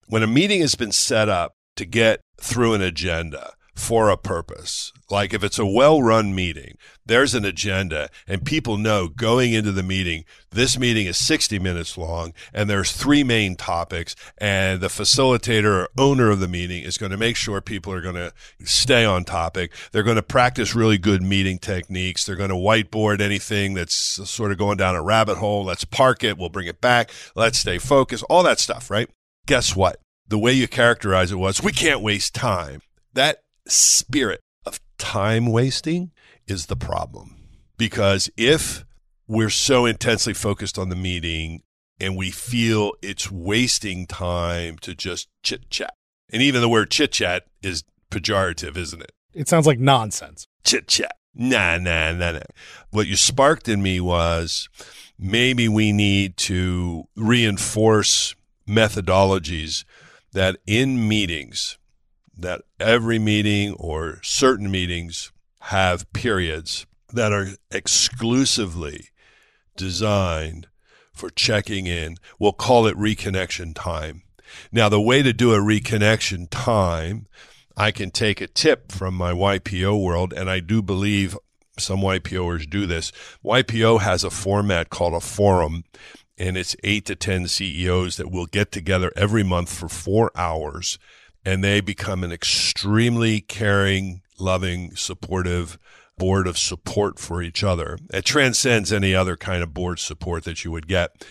When 0.06 0.22
a 0.22 0.26
meeting 0.26 0.60
has 0.60 0.75
been 0.75 0.92
set 0.92 1.28
up 1.28 1.52
to 1.76 1.84
get 1.84 2.20
through 2.40 2.75
an 2.75 2.82
agenda, 2.82 3.52
for 3.80 4.10
a 4.10 4.16
purpose. 4.16 4.92
Like 5.10 5.34
if 5.34 5.42
it's 5.42 5.58
a 5.58 5.66
well 5.66 6.02
run 6.02 6.34
meeting, 6.34 6.76
there's 7.04 7.34
an 7.34 7.44
agenda, 7.44 8.08
and 8.28 8.44
people 8.44 8.76
know 8.76 9.08
going 9.08 9.52
into 9.52 9.72
the 9.72 9.82
meeting, 9.82 10.25
this 10.50 10.78
meeting 10.78 11.06
is 11.06 11.16
60 11.16 11.58
minutes 11.58 11.99
long, 11.99 12.32
and 12.52 12.70
there's 12.70 12.92
three 12.92 13.25
main 13.25 13.56
topics, 13.56 14.14
and 14.38 14.80
the 14.80 14.88
facilitator 14.88 15.84
or 15.84 15.88
owner 15.99 16.30
of 16.30 16.38
the 16.40 16.46
meeting 16.46 16.84
is 16.84 16.99
going 16.99 17.10
to 17.10 17.16
make 17.16 17.37
sure 17.37 17.60
people 17.60 17.92
are 17.92 18.00
going 18.00 18.14
to 18.14 18.32
stay 18.64 19.04
on 19.04 19.25
topic. 19.25 19.72
They're 19.90 20.04
going 20.04 20.16
to 20.16 20.22
practice 20.22 20.75
really 20.75 20.99
good 20.99 21.22
meeting 21.22 21.58
techniques. 21.58 22.25
They're 22.25 22.37
going 22.37 22.50
to 22.50 22.54
whiteboard 22.54 23.20
anything 23.20 23.75
that's 23.75 23.94
sort 24.30 24.52
of 24.52 24.58
going 24.58 24.76
down 24.76 24.94
a 24.94 25.02
rabbit 25.02 25.38
hole. 25.38 25.64
Let's 25.64 25.84
park 25.84 26.22
it. 26.22 26.38
We'll 26.38 26.49
bring 26.50 26.68
it 26.68 26.80
back. 26.80 27.10
Let's 27.34 27.58
stay 27.58 27.78
focused. 27.78 28.25
All 28.28 28.42
that 28.44 28.60
stuff, 28.60 28.90
right? 28.90 29.08
Guess 29.46 29.75
what? 29.75 29.99
The 30.28 30.38
way 30.38 30.52
you 30.52 30.68
characterize 30.68 31.32
it 31.32 31.37
was, 31.37 31.60
we 31.60 31.72
can't 31.72 32.02
waste 32.02 32.34
time. 32.37 32.82
That 33.14 33.42
spirit 33.66 34.40
of 34.66 34.80
time 34.98 35.46
wasting 35.46 36.12
is 36.46 36.66
the 36.66 36.76
problem. 36.76 37.36
Because 37.76 38.30
if 38.36 38.84
we're 39.26 39.50
so 39.50 39.86
intensely 39.86 40.34
focused 40.34 40.78
on 40.78 40.88
the 40.88 40.96
meeting 40.96 41.62
and 41.98 42.16
we 42.16 42.30
feel 42.30 42.92
it's 43.02 43.30
wasting 43.30 44.06
time 44.06 44.78
to 44.78 44.94
just 44.94 45.28
chit 45.42 45.70
chat, 45.70 45.94
and 46.32 46.42
even 46.42 46.60
the 46.60 46.68
word 46.68 46.90
chit 46.90 47.12
chat 47.12 47.44
is 47.62 47.84
pejorative, 48.10 48.76
isn't 48.76 49.02
it? 49.02 49.12
It 49.32 49.48
sounds 49.48 49.66
like 49.66 49.78
nonsense. 49.78 50.46
Chit 50.64 50.88
chat. 50.88 51.12
Nah, 51.34 51.78
nah, 51.78 52.12
nah, 52.12 52.32
nah. 52.32 52.40
What 52.90 53.06
you 53.06 53.16
sparked 53.16 53.68
in 53.68 53.82
me 53.82 54.00
was 54.00 54.68
maybe 55.18 55.68
we 55.68 55.92
need 55.92 56.36
to 56.38 57.04
reinforce 57.14 58.34
methodologies 58.68 59.84
that 60.32 60.58
in 60.66 61.08
meetings, 61.08 61.78
that 62.42 62.62
every 62.78 63.18
meeting 63.18 63.75
or 63.75 64.18
certain 64.23 64.70
meetings 64.70 65.32
have 65.62 66.11
periods 66.12 66.87
that 67.12 67.32
are 67.32 67.49
exclusively 67.70 69.09
designed 69.76 70.68
for 71.12 71.30
checking 71.30 71.87
in. 71.87 72.16
We'll 72.38 72.52
call 72.52 72.87
it 72.87 72.97
reconnection 72.97 73.75
time. 73.75 74.23
Now, 74.73 74.88
the 74.88 75.00
way 75.00 75.23
to 75.23 75.32
do 75.32 75.52
a 75.52 75.59
reconnection 75.59 76.49
time, 76.50 77.26
I 77.76 77.90
can 77.90 78.11
take 78.11 78.40
a 78.40 78.47
tip 78.47 78.90
from 78.90 79.14
my 79.14 79.32
YPO 79.32 80.02
world, 80.02 80.32
and 80.32 80.50
I 80.50 80.61
do 80.61 80.82
believe 80.82 81.38
some 81.78 82.00
YPOers 82.00 82.68
do 82.68 82.87
this. 82.87 83.12
YPO 83.44 84.00
has 84.00 84.25
a 84.25 84.30
format 84.30 84.90
called 84.90 85.14
a 85.14 85.20
forum, 85.20 85.85
and 86.37 86.56
it's 86.56 86.76
eight 86.82 87.06
to 87.06 87.14
10 87.14 87.49
CEOs 87.49 88.16
that 88.16 88.30
will 88.30 88.47
get 88.47 88.73
together 88.73 89.12
every 89.14 89.44
month 89.44 89.73
for 89.73 89.88
four 89.88 90.30
hours 90.35 90.99
and 91.44 91.64
they 91.64 91.80
become 91.80 92.25
an 92.25 92.32
extremely 92.32 93.40
caring, 93.40 94.23
loving, 94.38 94.94
supportive 94.94 95.78
board 96.18 96.47
of 96.47 96.59
support 96.59 97.18
for 97.18 97.42
each 97.42 97.64
other. 97.64 97.99
It 98.12 98.25
transcends 98.25 98.92
any 98.92 99.14
other 99.14 99.37
kind 99.37 99.62
of 99.62 99.73
board 99.73 99.99
support 99.99 100.44
that 100.44 100.64
you 100.64 100.70
would 100.70 100.87
get. 100.87 101.25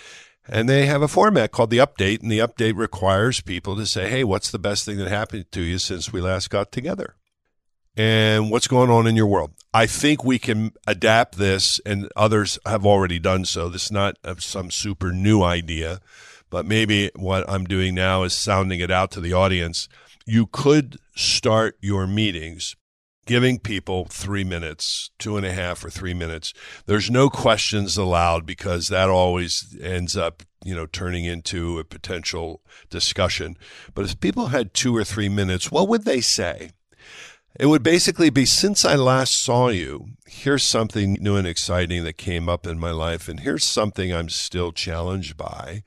And 0.48 0.68
they 0.68 0.88
have 0.88 1.04
a 1.04 1.08
format 1.08 1.52
called 1.52 1.70
the 1.70 1.78
update, 1.78 2.24
and 2.24 2.32
the 2.32 2.40
update 2.40 2.76
requires 2.76 3.40
people 3.40 3.76
to 3.76 3.86
say, 3.86 4.10
hey, 4.10 4.24
what's 4.24 4.50
the 4.50 4.58
best 4.58 4.84
thing 4.84 4.98
that 4.98 5.08
happened 5.08 5.46
to 5.52 5.62
you 5.62 5.78
since 5.78 6.12
we 6.12 6.22
last 6.22 6.50
got 6.50 6.72
together? 6.72 7.16
And 7.96 8.50
what's 8.50 8.68
going 8.68 8.90
on 8.90 9.06
in 9.06 9.16
your 9.16 9.28
world? 9.28 9.52
I 9.74 9.86
think 9.86 10.24
we 10.24 10.40
can 10.40 10.72
adapt 10.88 11.38
this, 11.38 11.80
and 11.86 12.10
others 12.16 12.58
have 12.66 12.84
already 12.84 13.20
done 13.20 13.46
so. 13.46 13.70
This 13.70 13.86
is 13.86 13.92
not 13.92 14.18
uh, 14.24 14.36
some 14.40 14.72
super 14.72 15.12
new 15.12 15.44
idea 15.44 16.00
but 16.50 16.66
maybe 16.66 17.12
what 17.16 17.50
I'm 17.50 17.66
doing 17.66 17.96
now 17.96 18.24
is 18.24 18.34
sounding 18.34 18.80
it 18.80 18.92
out 18.92 19.12
to 19.12 19.22
the 19.22 19.34
audience. 19.34 19.88
You 20.26 20.48
could 20.48 20.98
start 21.16 21.78
your 21.82 22.08
meetings 22.08 22.76
giving 23.30 23.60
people 23.60 24.06
three 24.06 24.44
minutes, 24.44 25.12
two 25.20 25.38
and 25.38 25.46
a 25.46 25.54
half 25.54 25.86
or 25.86 25.92
three 25.92 26.16
minutes. 26.16 26.52
There's 26.88 27.12
no 27.12 27.30
questions 27.30 27.96
allowed 27.96 28.44
because 28.44 28.88
that 28.88 29.08
always 29.08 29.78
ends 29.80 30.18
up, 30.18 30.42
you 30.66 30.74
know, 30.74 30.88
turning 30.88 31.26
into 31.26 31.78
a 31.78 31.84
potential 31.84 32.64
discussion. 32.90 33.56
But 33.94 34.06
if 34.06 34.20
people 34.20 34.48
had 34.48 34.74
two 34.74 34.98
or 34.98 35.04
three 35.04 35.30
minutes, 35.30 35.72
what 35.72 35.88
would 35.88 36.06
they 36.06 36.22
say? 36.22 36.72
It 37.60 37.68
would 37.68 37.84
basically 37.84 38.32
be 38.32 38.46
since 38.46 38.84
I 38.84 38.96
last 38.96 39.40
saw 39.44 39.68
you, 39.70 40.08
here's 40.26 40.64
something 40.64 41.18
new 41.22 41.36
and 41.36 41.46
exciting 41.46 42.04
that 42.06 42.18
came 42.18 42.50
up 42.50 42.66
in 42.66 42.80
my 42.80 42.92
life, 42.92 43.30
and 43.30 43.42
here's 43.42 43.64
something 43.64 44.12
I'm 44.12 44.30
still 44.30 44.72
challenged 44.72 45.38
by 45.38 45.84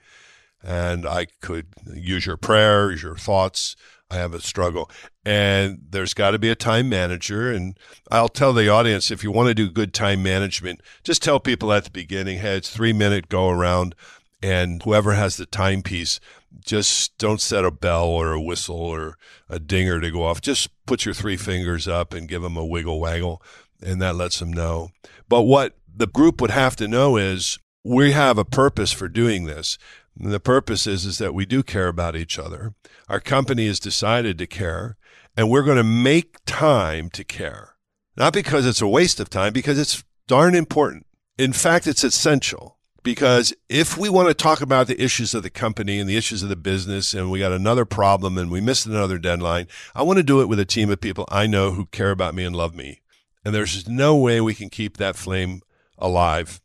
and 0.63 1.07
I 1.07 1.27
could 1.41 1.67
use 1.93 2.27
your 2.27 2.37
prayers, 2.37 3.03
your 3.03 3.17
thoughts. 3.17 3.77
I 4.11 4.17
have 4.17 4.35
a 4.35 4.41
struggle. 4.41 4.91
And 5.25 5.87
there's 5.91 6.13
got 6.13 6.33
to 6.33 6.39
be 6.39 6.51
a 6.51 6.55
time 6.55 6.89
manager. 6.89 7.51
And 7.51 7.79
I'll 8.11 8.29
tell 8.29 8.53
the 8.53 8.69
audience 8.69 9.11
if 9.11 9.25
you 9.25 9.31
want 9.31 9.49
to 9.49 9.55
do 9.55 9.71
good 9.71 9.95
time 9.95 10.23
management, 10.23 10.83
just 11.03 11.23
tell 11.23 11.41
people 11.41 11.73
at 11.73 11.85
the 11.85 11.91
beginning, 11.91 12.39
hey, 12.39 12.57
it's 12.57 12.71
three 12.71 12.93
minute 12.93 13.29
go 13.29 13.49
around. 13.49 13.95
And 14.43 14.83
whoever 14.83 15.13
has 15.13 15.37
the 15.37 15.47
timepiece, 15.47 16.21
just 16.65 17.17
don't 17.19 17.41
set 17.41 17.65
a 17.65 17.71
bell 17.71 18.07
or 18.07 18.33
a 18.33 18.41
whistle 18.41 18.77
or 18.77 19.17
a 19.49 19.59
dinger 19.59 20.01
to 20.01 20.11
go 20.11 20.25
off. 20.25 20.41
Just 20.41 20.69
put 20.87 21.05
your 21.05 21.15
three 21.15 21.37
fingers 21.37 21.89
up 21.89 22.13
and 22.13 22.29
give 22.29 22.43
them 22.43 22.57
a 22.57 22.65
wiggle 22.65 23.01
waggle, 23.01 23.43
and 23.81 24.01
that 24.03 24.17
lets 24.17 24.39
them 24.39 24.53
know. 24.53 24.91
But 25.29 25.43
what 25.43 25.77
the 25.95 26.07
group 26.07 26.41
would 26.41 26.51
have 26.51 26.77
to 26.77 26.89
know 26.89 27.17
is 27.17 27.59
we 27.85 28.13
have 28.13 28.39
a 28.39 28.45
purpose 28.45 28.93
for 28.93 29.09
doing 29.09 29.45
this. 29.45 29.79
The 30.17 30.41
purpose 30.41 30.87
is, 30.87 31.05
is 31.05 31.19
that 31.19 31.35
we 31.35 31.47
do 31.47 31.63
care 31.63 31.89
about 31.89 32.17
each 32.17 32.39
other. 32.39 32.75
Our 33.09 33.21
company 33.21 33.67
has 33.67 33.81
decided 33.81 34.39
to 34.39 34.47
care, 34.47 34.97
and 35.37 35.49
we're 35.49 35.63
going 35.63 35.79
to 35.79 35.85
make 35.85 36.37
time 36.45 37.11
to 37.11 37.25
care. 37.25 37.77
Not 38.17 38.33
because 38.33 38.67
it's 38.67 38.83
a 38.83 38.89
waste 38.89 39.21
of 39.21 39.31
time, 39.31 39.53
because 39.53 39.79
it's 39.79 40.05
darn 40.27 40.55
important. 40.55 41.07
In 41.39 41.53
fact, 41.53 41.87
it's 41.87 42.05
essential 42.05 42.79
because 43.03 43.53
if 43.69 43.97
we 43.97 44.09
want 44.09 44.29
to 44.29 44.35
talk 44.35 44.61
about 44.61 44.87
the 44.87 45.03
issues 45.03 45.35
of 45.35 45.43
the 45.43 45.51
company 45.51 45.99
and 45.99 46.09
the 46.09 46.17
issues 46.17 46.43
of 46.43 46.49
the 46.49 46.57
business 46.57 47.15
and 47.15 47.31
we 47.31 47.39
got 47.39 47.53
another 47.53 47.85
problem 47.85 48.39
and 48.39 48.51
we 48.51 48.61
missed 48.61 48.87
another 48.87 49.19
deadline, 49.19 49.67
I 49.95 50.03
want 50.03 50.19
to 50.19 50.23
do 50.23 50.41
it 50.41 50.49
with 50.49 50.61
a 50.61 50.65
team 50.65 50.91
of 50.91 51.01
people 51.01 51.27
I 51.29 51.47
know 51.47 51.73
who 51.73 51.87
care 51.87 52.11
about 52.11 52.35
me 52.35 52.45
and 52.45 52.55
love 52.55 52.75
me. 52.75 53.01
And 53.45 53.55
there's 53.55 53.89
no 53.89 54.17
way 54.17 54.41
we 54.41 54.55
can 54.55 54.71
keep 54.71 54.99
that 54.99 55.17
flame 55.17 55.63
alive 55.99 56.61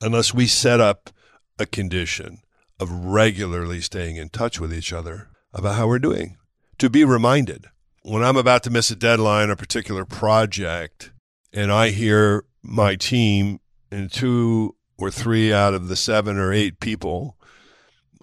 unless 0.00 0.32
we 0.32 0.46
set 0.46 0.80
up 0.80 1.10
a 1.58 1.66
condition 1.66 2.38
of 2.80 2.90
regularly 2.90 3.80
staying 3.80 4.16
in 4.16 4.28
touch 4.28 4.60
with 4.60 4.72
each 4.72 4.92
other 4.92 5.28
about 5.52 5.76
how 5.76 5.86
we're 5.86 5.98
doing. 5.98 6.36
To 6.78 6.90
be 6.90 7.04
reminded 7.04 7.66
when 8.02 8.24
I'm 8.24 8.36
about 8.36 8.62
to 8.64 8.70
miss 8.70 8.90
a 8.90 8.96
deadline 8.96 9.50
a 9.50 9.56
particular 9.56 10.04
project, 10.04 11.12
and 11.52 11.70
I 11.70 11.90
hear 11.90 12.44
my 12.62 12.96
team 12.96 13.60
and 13.90 14.10
two 14.10 14.74
or 14.98 15.10
three 15.10 15.52
out 15.52 15.74
of 15.74 15.88
the 15.88 15.96
seven 15.96 16.38
or 16.38 16.52
eight 16.52 16.80
people 16.80 17.36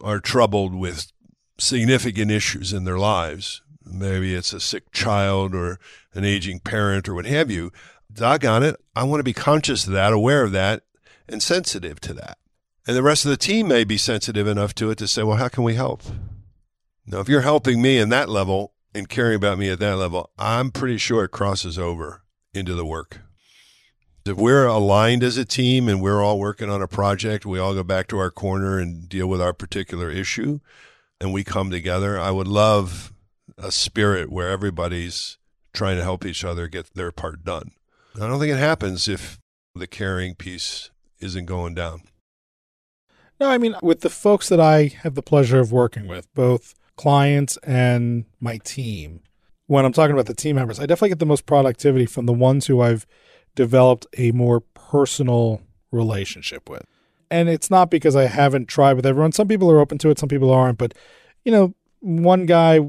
are 0.01 0.19
troubled 0.19 0.73
with 0.73 1.11
significant 1.57 2.31
issues 2.31 2.73
in 2.73 2.85
their 2.85 2.97
lives. 2.97 3.61
Maybe 3.85 4.33
it's 4.33 4.53
a 4.53 4.59
sick 4.59 4.91
child 4.91 5.53
or 5.53 5.79
an 6.13 6.25
aging 6.25 6.59
parent 6.59 7.07
or 7.07 7.15
what 7.15 7.25
have 7.25 7.51
you. 7.51 7.71
Doggone 8.11 8.63
it, 8.63 8.75
I 8.95 9.03
want 9.03 9.19
to 9.19 9.23
be 9.23 9.33
conscious 9.33 9.85
of 9.85 9.93
that, 9.93 10.13
aware 10.13 10.43
of 10.43 10.51
that, 10.53 10.83
and 11.27 11.43
sensitive 11.43 11.99
to 12.01 12.13
that. 12.15 12.38
And 12.89 12.95
the 12.95 13.03
rest 13.03 13.23
of 13.23 13.29
the 13.29 13.37
team 13.37 13.67
may 13.67 13.83
be 13.83 13.97
sensitive 13.97 14.47
enough 14.47 14.73
to 14.73 14.89
it 14.89 14.97
to 14.97 15.07
say, 15.07 15.21
well, 15.21 15.37
how 15.37 15.47
can 15.47 15.63
we 15.63 15.75
help? 15.75 16.01
Now, 17.05 17.19
if 17.19 17.29
you're 17.29 17.41
helping 17.41 17.83
me 17.83 17.99
in 17.99 18.09
that 18.09 18.29
level 18.29 18.73
and 18.95 19.07
caring 19.07 19.35
about 19.35 19.59
me 19.59 19.69
at 19.69 19.77
that 19.77 19.97
level, 19.97 20.31
I'm 20.39 20.71
pretty 20.71 20.97
sure 20.97 21.23
it 21.23 21.29
crosses 21.29 21.77
over 21.77 22.23
into 22.51 22.73
the 22.73 22.87
work. 22.87 23.19
If 24.25 24.37
we're 24.37 24.65
aligned 24.65 25.21
as 25.21 25.37
a 25.37 25.45
team 25.45 25.87
and 25.87 26.01
we're 26.01 26.23
all 26.23 26.39
working 26.39 26.71
on 26.71 26.81
a 26.81 26.87
project, 26.87 27.45
we 27.45 27.59
all 27.59 27.75
go 27.75 27.83
back 27.83 28.07
to 28.07 28.17
our 28.17 28.31
corner 28.31 28.79
and 28.79 29.07
deal 29.07 29.27
with 29.27 29.39
our 29.39 29.53
particular 29.53 30.09
issue 30.09 30.59
and 31.21 31.31
we 31.31 31.43
come 31.43 31.69
together. 31.69 32.19
I 32.19 32.31
would 32.31 32.47
love 32.47 33.13
a 33.55 33.71
spirit 33.71 34.31
where 34.31 34.49
everybody's 34.49 35.37
trying 35.73 35.97
to 35.97 36.03
help 36.03 36.25
each 36.25 36.43
other 36.43 36.67
get 36.67 36.95
their 36.95 37.11
part 37.11 37.43
done. 37.43 37.69
I 38.15 38.25
don't 38.25 38.39
think 38.39 38.51
it 38.51 38.57
happens 38.57 39.07
if 39.07 39.39
the 39.75 39.85
caring 39.85 40.33
piece 40.33 40.89
isn't 41.19 41.45
going 41.45 41.75
down. 41.75 42.01
No, 43.39 43.49
I 43.49 43.57
mean, 43.57 43.75
with 43.81 44.01
the 44.01 44.09
folks 44.09 44.49
that 44.49 44.59
I 44.59 44.87
have 45.01 45.15
the 45.15 45.21
pleasure 45.21 45.59
of 45.59 45.71
working 45.71 46.07
with, 46.07 46.33
both 46.33 46.75
clients 46.97 47.57
and 47.63 48.25
my 48.39 48.57
team, 48.57 49.21
when 49.67 49.85
I'm 49.85 49.93
talking 49.93 50.13
about 50.13 50.25
the 50.25 50.33
team 50.33 50.57
members, 50.57 50.79
I 50.79 50.85
definitely 50.85 51.09
get 51.09 51.19
the 51.19 51.25
most 51.25 51.45
productivity 51.45 52.05
from 52.05 52.25
the 52.25 52.33
ones 52.33 52.67
who 52.67 52.81
I've 52.81 53.05
developed 53.55 54.07
a 54.17 54.31
more 54.31 54.59
personal 54.59 55.61
relationship 55.91 56.69
with. 56.69 56.83
And 57.31 57.47
it's 57.47 57.69
not 57.69 57.89
because 57.89 58.15
I 58.15 58.23
haven't 58.23 58.67
tried 58.67 58.93
with 58.93 59.05
everyone. 59.05 59.31
Some 59.31 59.47
people 59.47 59.71
are 59.71 59.79
open 59.79 59.97
to 59.99 60.09
it, 60.09 60.19
some 60.19 60.29
people 60.29 60.51
aren't, 60.51 60.77
but 60.77 60.93
you 61.45 61.51
know, 61.51 61.73
one 62.01 62.45
guy 62.45 62.79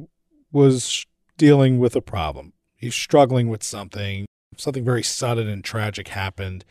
was 0.50 1.06
dealing 1.36 1.78
with 1.78 1.94
a 1.94 2.00
problem. 2.00 2.52
He's 2.74 2.94
struggling 2.94 3.48
with 3.48 3.62
something. 3.62 4.26
Something 4.56 4.84
very 4.84 5.02
sudden 5.02 5.46
and 5.48 5.62
tragic 5.62 6.08
happened. 6.08 6.64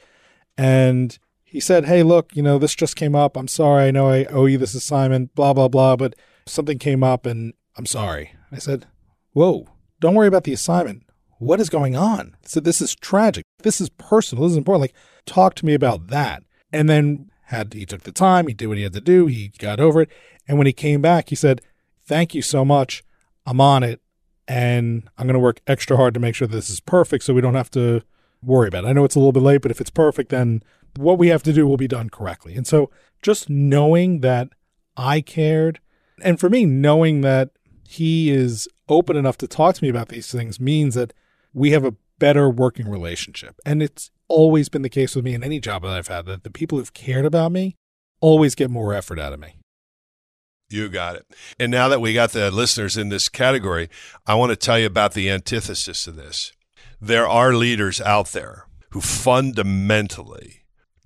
And 0.57 1.17
he 1.49 1.59
said, 1.59 1.85
Hey, 1.85 2.03
look, 2.03 2.35
you 2.35 2.43
know, 2.43 2.57
this 2.57 2.75
just 2.75 2.95
came 2.95 3.15
up. 3.15 3.35
I'm 3.35 3.47
sorry. 3.47 3.85
I 3.85 3.91
know 3.91 4.09
I 4.09 4.25
owe 4.25 4.45
you 4.45 4.57
this 4.57 4.75
assignment, 4.75 5.33
blah, 5.35 5.53
blah, 5.53 5.67
blah, 5.67 5.95
but 5.95 6.15
something 6.45 6.77
came 6.77 7.03
up 7.03 7.25
and 7.25 7.53
I'm 7.75 7.85
sorry. 7.85 8.33
I 8.51 8.59
said, 8.59 8.85
Whoa, 9.33 9.67
don't 9.99 10.15
worry 10.15 10.27
about 10.27 10.43
the 10.43 10.53
assignment. 10.53 11.03
What 11.39 11.59
is 11.59 11.69
going 11.69 11.95
on? 11.95 12.35
Said, 12.43 12.63
This 12.63 12.81
is 12.81 12.95
tragic. 12.95 13.43
This 13.63 13.81
is 13.81 13.89
personal. 13.89 14.43
This 14.43 14.51
is 14.51 14.57
important. 14.57 14.81
Like, 14.81 14.95
talk 15.25 15.55
to 15.55 15.65
me 15.65 15.73
about 15.73 16.07
that. 16.07 16.43
And 16.71 16.87
then 16.87 17.31
had 17.45 17.73
he 17.73 17.85
took 17.85 18.03
the 18.03 18.11
time, 18.11 18.47
he 18.47 18.53
did 18.53 18.67
what 18.67 18.77
he 18.77 18.83
had 18.83 18.93
to 18.93 19.01
do, 19.01 19.25
he 19.25 19.51
got 19.57 19.79
over 19.79 20.01
it. 20.01 20.09
And 20.47 20.57
when 20.57 20.67
he 20.67 20.73
came 20.73 21.01
back, 21.01 21.29
he 21.29 21.35
said, 21.35 21.61
Thank 22.05 22.35
you 22.35 22.41
so 22.41 22.63
much. 22.63 23.03
I'm 23.45 23.61
on 23.61 23.83
it. 23.83 24.01
And 24.47 25.09
I'm 25.17 25.27
going 25.27 25.35
to 25.35 25.39
work 25.39 25.61
extra 25.67 25.95
hard 25.95 26.13
to 26.15 26.19
make 26.19 26.33
sure 26.35 26.47
this 26.47 26.69
is 26.69 26.79
perfect 26.79 27.23
so 27.23 27.33
we 27.33 27.41
don't 27.41 27.55
have 27.55 27.69
to 27.71 28.01
worry 28.41 28.67
about 28.67 28.83
it. 28.83 28.87
I 28.87 28.93
know 28.93 29.03
it's 29.03 29.15
a 29.15 29.19
little 29.19 29.31
bit 29.31 29.43
late, 29.43 29.61
but 29.61 29.71
if 29.71 29.79
it's 29.79 29.89
perfect, 29.89 30.29
then 30.29 30.63
what 30.95 31.17
we 31.17 31.27
have 31.29 31.43
to 31.43 31.53
do 31.53 31.67
will 31.67 31.77
be 31.77 31.87
done 31.87 32.09
correctly. 32.09 32.55
And 32.55 32.67
so 32.67 32.89
just 33.21 33.49
knowing 33.49 34.21
that 34.21 34.49
I 34.97 35.21
cared, 35.21 35.79
and 36.21 36.39
for 36.39 36.49
me, 36.49 36.65
knowing 36.65 37.21
that 37.21 37.51
he 37.87 38.29
is 38.29 38.67
open 38.87 39.15
enough 39.15 39.37
to 39.37 39.47
talk 39.47 39.75
to 39.75 39.83
me 39.83 39.89
about 39.89 40.09
these 40.09 40.31
things 40.31 40.59
means 40.59 40.95
that 40.95 41.13
we 41.53 41.71
have 41.71 41.85
a 41.85 41.95
better 42.19 42.49
working 42.49 42.87
relationship. 42.89 43.59
And 43.65 43.81
it's 43.81 44.11
always 44.27 44.69
been 44.69 44.81
the 44.81 44.89
case 44.89 45.15
with 45.15 45.25
me 45.25 45.33
in 45.33 45.43
any 45.43 45.59
job 45.59 45.81
that 45.83 45.91
I've 45.91 46.07
had 46.07 46.25
that 46.25 46.43
the 46.43 46.51
people 46.51 46.77
who've 46.77 46.93
cared 46.93 47.25
about 47.25 47.51
me 47.51 47.75
always 48.21 48.55
get 48.55 48.69
more 48.69 48.93
effort 48.93 49.19
out 49.19 49.33
of 49.33 49.39
me. 49.39 49.55
You 50.69 50.87
got 50.87 51.15
it. 51.15 51.25
And 51.59 51.71
now 51.71 51.87
that 51.87 52.01
we 52.01 52.13
got 52.13 52.31
the 52.31 52.51
listeners 52.51 52.95
in 52.95 53.09
this 53.09 53.27
category, 53.27 53.89
I 54.27 54.35
want 54.35 54.51
to 54.51 54.55
tell 54.55 54.77
you 54.77 54.85
about 54.85 55.13
the 55.13 55.29
antithesis 55.29 56.05
of 56.05 56.15
this. 56.15 56.51
There 57.01 57.27
are 57.27 57.53
leaders 57.53 57.99
out 58.01 58.27
there 58.33 58.67
who 58.91 59.01
fundamentally 59.01 60.58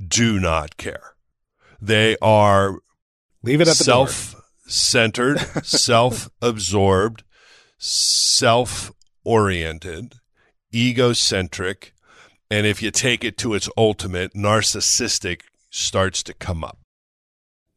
do 0.08 0.40
not 0.40 0.78
care. 0.78 1.16
They 1.82 2.16
are 2.22 2.78
leave 3.42 3.62
it 3.62 3.68
at 3.68 3.78
the 3.78 3.84
self-centered, 3.84 5.40
self-absorbed, 5.66 7.24
self-oriented, 7.78 10.16
egocentric, 10.74 11.94
and 12.50 12.66
if 12.66 12.82
you 12.82 12.92
take 12.92 13.24
it 13.24 13.38
to 13.40 13.54
its 13.54 13.70
ultimate, 13.76 14.34
narcissistic 14.34 15.42
starts 15.70 16.24
to 16.24 16.34
come 16.34 16.64
up. 16.64 16.80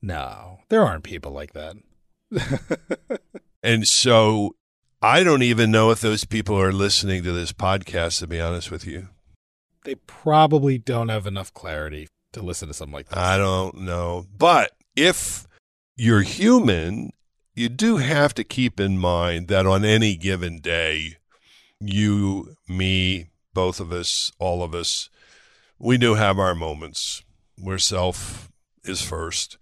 No, 0.03 0.59
there 0.69 0.85
aren't 0.85 1.05
people 1.05 1.33
like 1.33 1.53
that. 1.55 1.77
and 3.63 3.89
so 3.89 4.55
I 5.03 5.25
don't 5.25 5.43
even 5.43 5.71
know 5.71 5.91
if 5.91 6.01
those 6.01 6.25
people 6.25 6.61
are 6.61 6.73
listening 6.73 7.23
to 7.23 7.33
this 7.33 7.53
podcast, 7.53 8.21
to 8.21 8.27
be 8.27 8.41
honest 8.41 8.71
with 8.71 8.87
you. 8.87 9.09
They 9.85 9.95
probably 9.95 10.79
don't 10.79 11.09
have 11.09 11.27
enough 11.27 11.55
clarity 11.55 12.09
to 12.37 12.43
listen 12.43 12.69
to 12.69 12.75
something 12.75 12.95
like 12.95 13.09
that. 13.09 13.19
I 13.19 13.39
don't 13.39 13.79
know. 13.81 14.27
But 14.37 14.73
if 14.95 15.47
you're 15.97 16.23
human, 16.23 17.11
you 17.55 17.69
do 17.69 17.97
have 17.97 18.35
to 18.35 18.45
keep 18.45 18.79
in 18.79 18.99
mind 18.99 19.49
that 19.49 19.67
on 19.67 19.85
any 19.85 20.17
given 20.17 20.61
day, 20.61 21.17
you, 21.81 22.57
me, 22.69 23.31
both 23.55 23.81
of 23.81 23.93
us, 23.93 24.31
all 24.39 24.63
of 24.63 24.75
us, 24.75 25.09
we 25.79 25.99
do 25.99 26.15
have 26.15 26.39
our 26.39 26.55
moments 26.55 27.23
where 27.59 27.79
self 27.79 28.51
is 28.85 29.03
first. 29.03 29.57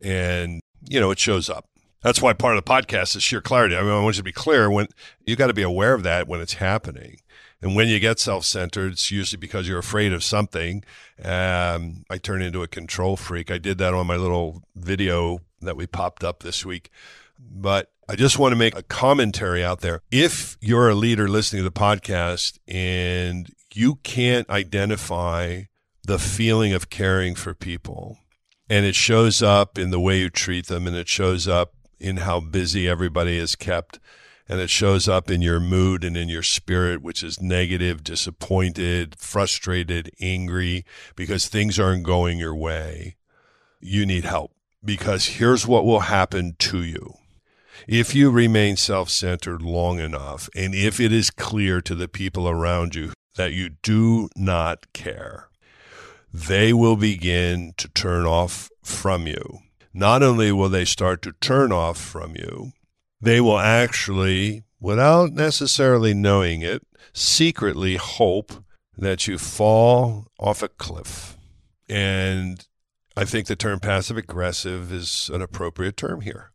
And, 0.00 0.60
you 0.88 1.00
know, 1.00 1.10
it 1.10 1.18
shows 1.18 1.50
up. 1.50 1.66
That's 2.02 2.22
why 2.22 2.32
part 2.32 2.56
of 2.56 2.64
the 2.64 2.70
podcast 2.70 3.14
is 3.16 3.22
sheer 3.22 3.42
clarity. 3.42 3.76
I 3.76 3.82
mean, 3.82 3.90
I 3.90 4.00
want 4.00 4.16
you 4.16 4.20
to 4.20 4.24
be 4.24 4.32
clear 4.32 4.70
when 4.70 4.86
you 5.26 5.36
got 5.36 5.48
to 5.48 5.54
be 5.54 5.62
aware 5.62 5.92
of 5.92 6.02
that 6.04 6.28
when 6.28 6.40
it's 6.40 6.54
happening. 6.54 7.18
And 7.62 7.76
when 7.76 7.88
you 7.88 7.98
get 8.00 8.18
self 8.18 8.44
centered, 8.44 8.92
it's 8.92 9.10
usually 9.10 9.38
because 9.38 9.68
you're 9.68 9.78
afraid 9.78 10.12
of 10.12 10.24
something. 10.24 10.84
Um, 11.22 12.04
I 12.08 12.18
turn 12.18 12.42
into 12.42 12.62
a 12.62 12.68
control 12.68 13.16
freak. 13.16 13.50
I 13.50 13.58
did 13.58 13.78
that 13.78 13.94
on 13.94 14.06
my 14.06 14.16
little 14.16 14.62
video 14.74 15.40
that 15.60 15.76
we 15.76 15.86
popped 15.86 16.24
up 16.24 16.42
this 16.42 16.64
week. 16.64 16.90
But 17.38 17.90
I 18.08 18.16
just 18.16 18.38
want 18.38 18.52
to 18.52 18.56
make 18.56 18.76
a 18.76 18.82
commentary 18.82 19.62
out 19.62 19.80
there. 19.80 20.02
If 20.10 20.56
you're 20.60 20.88
a 20.88 20.94
leader 20.94 21.28
listening 21.28 21.62
to 21.62 21.68
the 21.68 21.72
podcast 21.72 22.58
and 22.66 23.52
you 23.72 23.96
can't 23.96 24.48
identify 24.50 25.62
the 26.04 26.18
feeling 26.18 26.72
of 26.72 26.90
caring 26.90 27.34
for 27.34 27.54
people, 27.54 28.18
and 28.68 28.86
it 28.86 28.94
shows 28.94 29.42
up 29.42 29.78
in 29.78 29.90
the 29.90 30.00
way 30.00 30.18
you 30.18 30.30
treat 30.30 30.66
them, 30.66 30.86
and 30.86 30.96
it 30.96 31.08
shows 31.08 31.46
up 31.46 31.74
in 31.98 32.18
how 32.18 32.40
busy 32.40 32.88
everybody 32.88 33.36
is 33.36 33.54
kept. 33.54 33.98
And 34.50 34.60
it 34.60 34.68
shows 34.68 35.06
up 35.06 35.30
in 35.30 35.42
your 35.42 35.60
mood 35.60 36.02
and 36.02 36.16
in 36.16 36.28
your 36.28 36.42
spirit, 36.42 37.02
which 37.02 37.22
is 37.22 37.40
negative, 37.40 38.02
disappointed, 38.02 39.14
frustrated, 39.16 40.10
angry, 40.20 40.84
because 41.14 41.46
things 41.46 41.78
aren't 41.78 42.02
going 42.02 42.36
your 42.38 42.56
way. 42.56 43.14
You 43.78 44.04
need 44.04 44.24
help 44.24 44.50
because 44.84 45.26
here's 45.38 45.68
what 45.68 45.84
will 45.84 46.00
happen 46.00 46.56
to 46.58 46.82
you. 46.82 47.14
If 47.86 48.12
you 48.12 48.30
remain 48.30 48.76
self 48.76 49.08
centered 49.08 49.62
long 49.62 50.00
enough, 50.00 50.50
and 50.56 50.74
if 50.74 50.98
it 50.98 51.12
is 51.12 51.30
clear 51.30 51.80
to 51.82 51.94
the 51.94 52.08
people 52.08 52.48
around 52.48 52.96
you 52.96 53.12
that 53.36 53.52
you 53.52 53.68
do 53.82 54.28
not 54.34 54.92
care, 54.92 55.48
they 56.34 56.72
will 56.72 56.96
begin 56.96 57.72
to 57.76 57.88
turn 57.88 58.26
off 58.26 58.68
from 58.82 59.28
you 59.28 59.60
not 59.92 60.22
only 60.22 60.52
will 60.52 60.68
they 60.68 60.84
start 60.84 61.22
to 61.22 61.32
turn 61.32 61.72
off 61.72 61.98
from 61.98 62.36
you, 62.36 62.72
they 63.20 63.40
will 63.40 63.58
actually, 63.58 64.64
without 64.80 65.32
necessarily 65.32 66.14
knowing 66.14 66.62
it, 66.62 66.86
secretly 67.12 67.96
hope 67.96 68.52
that 68.96 69.26
you 69.26 69.38
fall 69.38 70.26
off 70.38 70.62
a 70.62 70.68
cliff. 70.68 71.36
And 71.88 72.66
I 73.16 73.24
think 73.24 73.46
the 73.46 73.56
term 73.56 73.80
passive 73.80 74.16
aggressive 74.16 74.92
is 74.92 75.30
an 75.32 75.42
appropriate 75.42 75.96
term 75.96 76.20
here. 76.20 76.52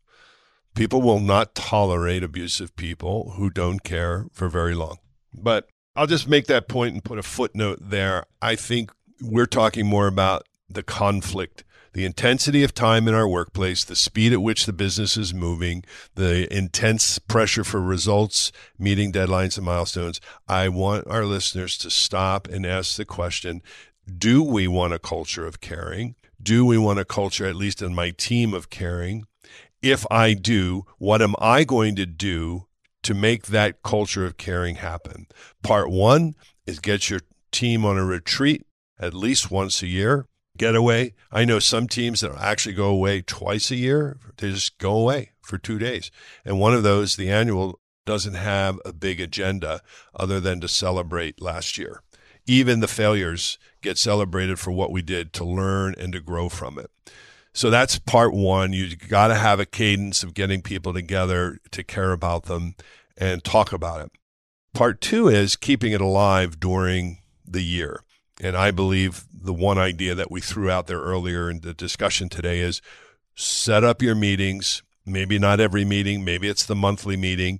People 0.73 1.01
will 1.01 1.19
not 1.19 1.55
tolerate 1.55 2.23
abusive 2.23 2.75
people 2.75 3.31
who 3.37 3.49
don't 3.49 3.83
care 3.83 4.27
for 4.31 4.49
very 4.49 4.75
long. 4.75 4.97
But 5.33 5.67
I'll 5.95 6.07
just 6.07 6.27
make 6.27 6.47
that 6.47 6.67
point 6.67 6.93
and 6.93 7.03
put 7.03 7.17
a 7.17 7.23
footnote 7.23 7.79
there. 7.81 8.25
I 8.41 8.55
think 8.55 8.91
we're 9.21 9.45
talking 9.45 9.85
more 9.85 10.07
about 10.07 10.47
the 10.69 10.83
conflict 10.83 11.63
the 11.95 12.03
intensity 12.03 12.61
of 12.61 12.73
time 12.73 13.07
in 13.07 13.13
our 13.13 13.27
workplace, 13.27 13.85
the 13.85 13.95
speed 13.95 14.33
at 14.33 14.41
which 14.41 14.65
the 14.65 14.73
business 14.73 15.15
is 15.15 15.33
moving, 15.33 15.81
the 16.15 16.53
intense 16.53 17.19
pressure 17.19 17.63
for 17.63 17.79
results, 17.79 18.51
meeting 18.77 19.13
deadlines 19.13 19.55
and 19.55 19.65
milestones. 19.65 20.19
I 20.45 20.67
want 20.67 21.07
our 21.07 21.23
listeners 21.23 21.77
to 21.77 21.89
stop 21.89 22.49
and 22.49 22.65
ask 22.65 22.97
the 22.97 23.05
question 23.05 23.61
Do 24.05 24.43
we 24.43 24.67
want 24.67 24.91
a 24.91 24.99
culture 24.99 25.47
of 25.47 25.61
caring? 25.61 26.15
Do 26.43 26.65
we 26.65 26.77
want 26.77 26.99
a 26.99 27.05
culture, 27.05 27.45
at 27.45 27.55
least 27.55 27.81
in 27.81 27.95
my 27.95 28.09
team, 28.09 28.53
of 28.53 28.69
caring? 28.69 29.25
If 29.81 30.05
I 30.11 30.33
do, 30.33 30.85
what 30.97 31.21
am 31.21 31.33
I 31.39 31.63
going 31.63 31.95
to 31.95 32.05
do 32.05 32.67
to 33.03 33.13
make 33.13 33.45
that 33.45 33.83
culture 33.83 34.25
of 34.25 34.35
caring 34.35 34.75
happen? 34.75 35.27
Part 35.63 35.89
one 35.89 36.35
is 36.67 36.79
get 36.79 37.09
your 37.09 37.21
team 37.51 37.85
on 37.85 37.97
a 37.97 38.03
retreat 38.03 38.65
at 38.99 39.13
least 39.13 39.49
once 39.49 39.81
a 39.81 39.87
year 39.87 40.27
getaway. 40.57 41.13
I 41.31 41.45
know 41.45 41.59
some 41.59 41.87
teams 41.87 42.21
that 42.21 42.31
actually 42.39 42.75
go 42.75 42.87
away 42.87 43.21
twice 43.21 43.71
a 43.71 43.75
year. 43.75 44.17
They 44.37 44.51
just 44.51 44.77
go 44.77 44.95
away 44.95 45.31
for 45.41 45.57
two 45.57 45.79
days. 45.79 46.11
And 46.43 46.59
one 46.59 46.73
of 46.73 46.83
those, 46.83 47.15
the 47.15 47.29
annual, 47.29 47.79
doesn't 48.05 48.35
have 48.35 48.79
a 48.85 48.93
big 48.93 49.19
agenda 49.19 49.81
other 50.13 50.39
than 50.39 50.61
to 50.61 50.67
celebrate 50.67 51.41
last 51.41 51.77
year. 51.77 52.01
Even 52.45 52.79
the 52.79 52.87
failures 52.87 53.57
get 53.81 53.97
celebrated 53.97 54.59
for 54.59 54.71
what 54.71 54.91
we 54.91 55.01
did 55.01 55.33
to 55.33 55.43
learn 55.43 55.95
and 55.97 56.13
to 56.13 56.19
grow 56.19 56.47
from 56.47 56.77
it. 56.77 56.91
So 57.53 57.69
that's 57.69 57.97
part 57.97 58.33
one. 58.33 58.73
You 58.73 58.95
got 58.95 59.29
to 59.29 59.35
have 59.35 59.59
a 59.59 59.65
cadence 59.65 60.23
of 60.23 60.33
getting 60.33 60.61
people 60.61 60.93
together 60.93 61.59
to 61.71 61.83
care 61.83 62.11
about 62.11 62.43
them 62.43 62.75
and 63.17 63.43
talk 63.43 63.71
about 63.71 64.01
it. 64.01 64.11
Part 64.73 64.99
two 65.01 65.29
is 65.29 65.55
keeping 65.55 65.93
it 65.93 66.01
alive 66.01 66.59
during 66.59 67.19
the 67.47 67.61
year. 67.61 68.01
And 68.41 68.57
I 68.57 68.71
believe 68.71 69.25
the 69.33 69.53
one 69.53 69.77
idea 69.77 70.15
that 70.15 70.31
we 70.31 70.41
threw 70.41 70.69
out 70.69 70.87
there 70.87 70.99
earlier 70.99 71.49
in 71.49 71.61
the 71.61 71.73
discussion 71.73 72.29
today 72.29 72.59
is 72.59 72.81
set 73.35 73.83
up 73.83 74.01
your 74.01 74.15
meetings. 74.15 74.83
Maybe 75.05 75.39
not 75.39 75.59
every 75.59 75.85
meeting, 75.85 76.25
maybe 76.25 76.47
it's 76.47 76.65
the 76.65 76.75
monthly 76.75 77.15
meeting. 77.15 77.59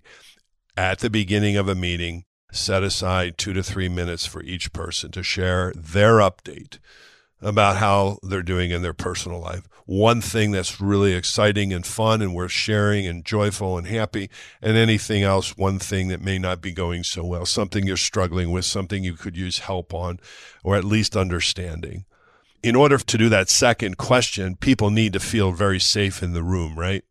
At 0.76 1.00
the 1.00 1.10
beginning 1.10 1.56
of 1.56 1.70
a 1.70 1.76
meeting, 1.76 2.26
set 2.52 2.84
aside 2.84 3.38
two 3.38 3.54
to 3.54 3.64
three 3.64 3.88
minutes 3.88 4.26
for 4.26 4.42
each 4.44 4.74
person 4.74 5.12
to 5.12 5.24
share 5.24 5.72
their 5.76 6.18
update 6.18 6.80
about 7.46 7.78
how 7.78 8.18
they're 8.24 8.42
doing 8.42 8.72
in 8.72 8.82
their 8.82 8.94
personal 8.94 9.40
life. 9.40 9.68
One 9.86 10.20
thing 10.20 10.50
that's 10.50 10.82
really 10.82 11.14
exciting 11.14 11.72
and 11.72 11.86
fun 11.86 12.24
and 12.24 12.34
worth 12.34 12.52
sharing 12.52 13.06
and 13.06 13.24
joyful 13.24 13.78
and 13.78 13.86
happy, 13.86 14.32
and 14.64 14.76
anything 14.76 15.22
else, 15.22 15.56
one 15.56 15.78
thing 15.78 16.08
that 16.08 16.22
may 16.22 16.40
not 16.40 16.60
be 16.60 16.72
going 16.72 17.04
so 17.04 17.24
well, 17.24 17.46
something 17.46 17.86
you're 17.86 17.98
struggling 17.98 18.52
with, 18.52 18.66
something 18.66 19.04
you 19.04 19.14
could 19.14 19.38
use 19.38 19.60
help 19.60 19.94
on, 19.94 20.20
or 20.64 20.76
at 20.76 20.84
least 20.84 21.16
understanding. 21.16 22.06
In 22.64 22.76
order 22.76 22.98
to 22.98 23.18
do 23.18 23.30
that 23.30 23.48
second 23.48 23.98
question, 23.98 24.56
people 24.56 24.90
need 24.90 25.14
to 25.14 25.20
feel 25.20 25.52
very 25.52 25.80
safe 25.80 26.24
in 26.24 26.34
the 26.34 26.42
room, 26.42 26.80
right? 26.80 27.06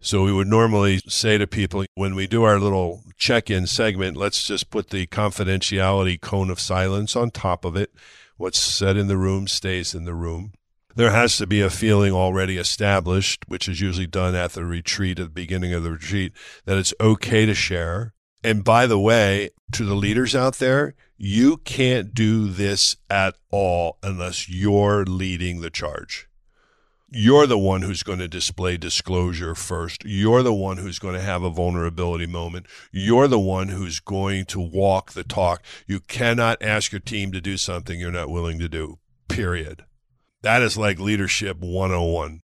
So 0.00 0.24
we 0.24 0.32
would 0.32 0.48
normally 0.48 1.02
say 1.06 1.36
to 1.36 1.46
people 1.46 1.84
when 1.94 2.14
we 2.14 2.26
do 2.26 2.44
our 2.44 2.58
little 2.58 3.02
check 3.18 3.50
in 3.50 3.66
segment, 3.66 4.16
let's 4.16 4.42
just 4.42 4.70
put 4.70 4.88
the 4.88 5.06
confidentiality 5.06 6.18
cone 6.18 6.48
of 6.48 6.58
silence 6.58 7.14
on 7.14 7.30
top 7.30 7.66
of 7.66 7.76
it. 7.76 7.92
What's 8.40 8.58
said 8.58 8.96
in 8.96 9.06
the 9.06 9.18
room 9.18 9.46
stays 9.48 9.94
in 9.94 10.06
the 10.06 10.14
room. 10.14 10.54
There 10.96 11.10
has 11.10 11.36
to 11.36 11.46
be 11.46 11.60
a 11.60 11.68
feeling 11.68 12.14
already 12.14 12.56
established, 12.56 13.44
which 13.48 13.68
is 13.68 13.82
usually 13.82 14.06
done 14.06 14.34
at 14.34 14.52
the 14.52 14.64
retreat, 14.64 15.18
at 15.18 15.24
the 15.24 15.28
beginning 15.28 15.74
of 15.74 15.82
the 15.82 15.90
retreat, 15.90 16.32
that 16.64 16.78
it's 16.78 16.94
okay 16.98 17.44
to 17.44 17.52
share. 17.52 18.14
And 18.42 18.64
by 18.64 18.86
the 18.86 18.98
way, 18.98 19.50
to 19.72 19.84
the 19.84 19.94
leaders 19.94 20.34
out 20.34 20.54
there, 20.54 20.94
you 21.18 21.58
can't 21.58 22.14
do 22.14 22.48
this 22.48 22.96
at 23.10 23.34
all 23.50 23.98
unless 24.02 24.48
you're 24.48 25.04
leading 25.04 25.60
the 25.60 25.68
charge 25.68 26.29
you're 27.10 27.46
the 27.46 27.58
one 27.58 27.82
who's 27.82 28.02
going 28.02 28.20
to 28.20 28.28
display 28.28 28.76
disclosure 28.76 29.54
first. 29.54 30.04
You're 30.04 30.42
the 30.42 30.54
one 30.54 30.78
who's 30.78 30.98
going 30.98 31.14
to 31.14 31.20
have 31.20 31.42
a 31.42 31.50
vulnerability 31.50 32.26
moment. 32.26 32.66
You're 32.92 33.28
the 33.28 33.38
one 33.40 33.68
who's 33.68 34.00
going 34.00 34.44
to 34.46 34.60
walk 34.60 35.12
the 35.12 35.24
talk. 35.24 35.62
You 35.86 36.00
cannot 36.00 36.62
ask 36.62 36.92
your 36.92 37.00
team 37.00 37.32
to 37.32 37.40
do 37.40 37.56
something 37.56 37.98
you're 37.98 38.12
not 38.12 38.30
willing 38.30 38.58
to 38.60 38.68
do, 38.68 38.98
period. 39.28 39.84
That 40.42 40.62
is 40.62 40.76
like 40.76 40.98
leadership 40.98 41.58
101. 41.60 42.40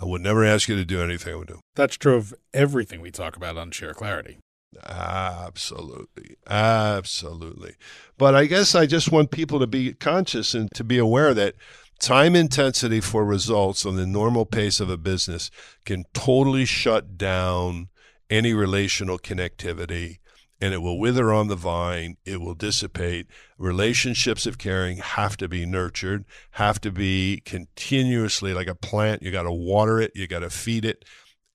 I 0.00 0.04
would 0.04 0.20
never 0.20 0.44
ask 0.44 0.68
you 0.68 0.76
to 0.76 0.84
do 0.84 1.02
anything 1.02 1.34
I 1.34 1.36
would 1.36 1.48
do. 1.48 1.60
That's 1.74 1.96
true 1.96 2.16
of 2.16 2.34
everything 2.52 3.00
we 3.00 3.10
talk 3.10 3.36
about 3.36 3.56
on 3.56 3.70
Sheer 3.70 3.94
Clarity. 3.94 4.38
Absolutely. 4.86 6.36
Absolutely. 6.46 7.74
But 8.16 8.34
I 8.34 8.44
guess 8.46 8.74
I 8.74 8.86
just 8.86 9.10
want 9.10 9.30
people 9.30 9.58
to 9.58 9.66
be 9.66 9.94
conscious 9.94 10.54
and 10.54 10.70
to 10.74 10.84
be 10.84 10.98
aware 10.98 11.34
that 11.34 11.54
Time 11.98 12.36
intensity 12.36 13.00
for 13.00 13.24
results 13.24 13.84
on 13.84 13.96
the 13.96 14.06
normal 14.06 14.46
pace 14.46 14.78
of 14.80 14.88
a 14.88 14.96
business 14.96 15.50
can 15.84 16.04
totally 16.12 16.64
shut 16.64 17.18
down 17.18 17.88
any 18.30 18.54
relational 18.54 19.18
connectivity 19.18 20.18
and 20.60 20.74
it 20.74 20.82
will 20.82 20.98
wither 20.98 21.32
on 21.32 21.48
the 21.48 21.56
vine. 21.56 22.16
It 22.24 22.40
will 22.40 22.54
dissipate. 22.54 23.26
Relationships 23.58 24.46
of 24.46 24.58
caring 24.58 24.98
have 24.98 25.36
to 25.36 25.48
be 25.48 25.64
nurtured, 25.64 26.24
have 26.52 26.80
to 26.80 26.90
be 26.90 27.42
continuously 27.44 28.52
like 28.52 28.66
a 28.66 28.74
plant. 28.74 29.22
You 29.22 29.30
got 29.30 29.44
to 29.44 29.52
water 29.52 30.00
it, 30.00 30.12
you 30.14 30.26
got 30.26 30.40
to 30.40 30.50
feed 30.50 30.84
it, 30.84 31.04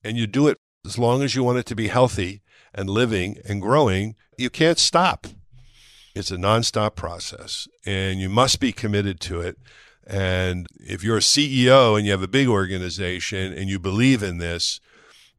and 0.02 0.16
you 0.16 0.26
do 0.26 0.48
it 0.48 0.58
as 0.86 0.98
long 0.98 1.22
as 1.22 1.34
you 1.34 1.44
want 1.44 1.58
it 1.58 1.66
to 1.66 1.74
be 1.74 1.88
healthy 1.88 2.42
and 2.74 2.88
living 2.88 3.38
and 3.46 3.60
growing. 3.60 4.16
You 4.38 4.50
can't 4.50 4.78
stop. 4.78 5.26
It's 6.14 6.30
a 6.30 6.36
nonstop 6.36 6.94
process, 6.94 7.68
and 7.84 8.20
you 8.20 8.28
must 8.28 8.60
be 8.60 8.72
committed 8.72 9.20
to 9.20 9.40
it. 9.40 9.58
And 10.06 10.66
if 10.78 11.02
you're 11.02 11.16
a 11.16 11.20
CEO 11.20 11.96
and 11.96 12.04
you 12.04 12.12
have 12.12 12.22
a 12.22 12.28
big 12.28 12.48
organization 12.48 13.52
and 13.52 13.68
you 13.68 13.78
believe 13.78 14.22
in 14.22 14.38
this, 14.38 14.80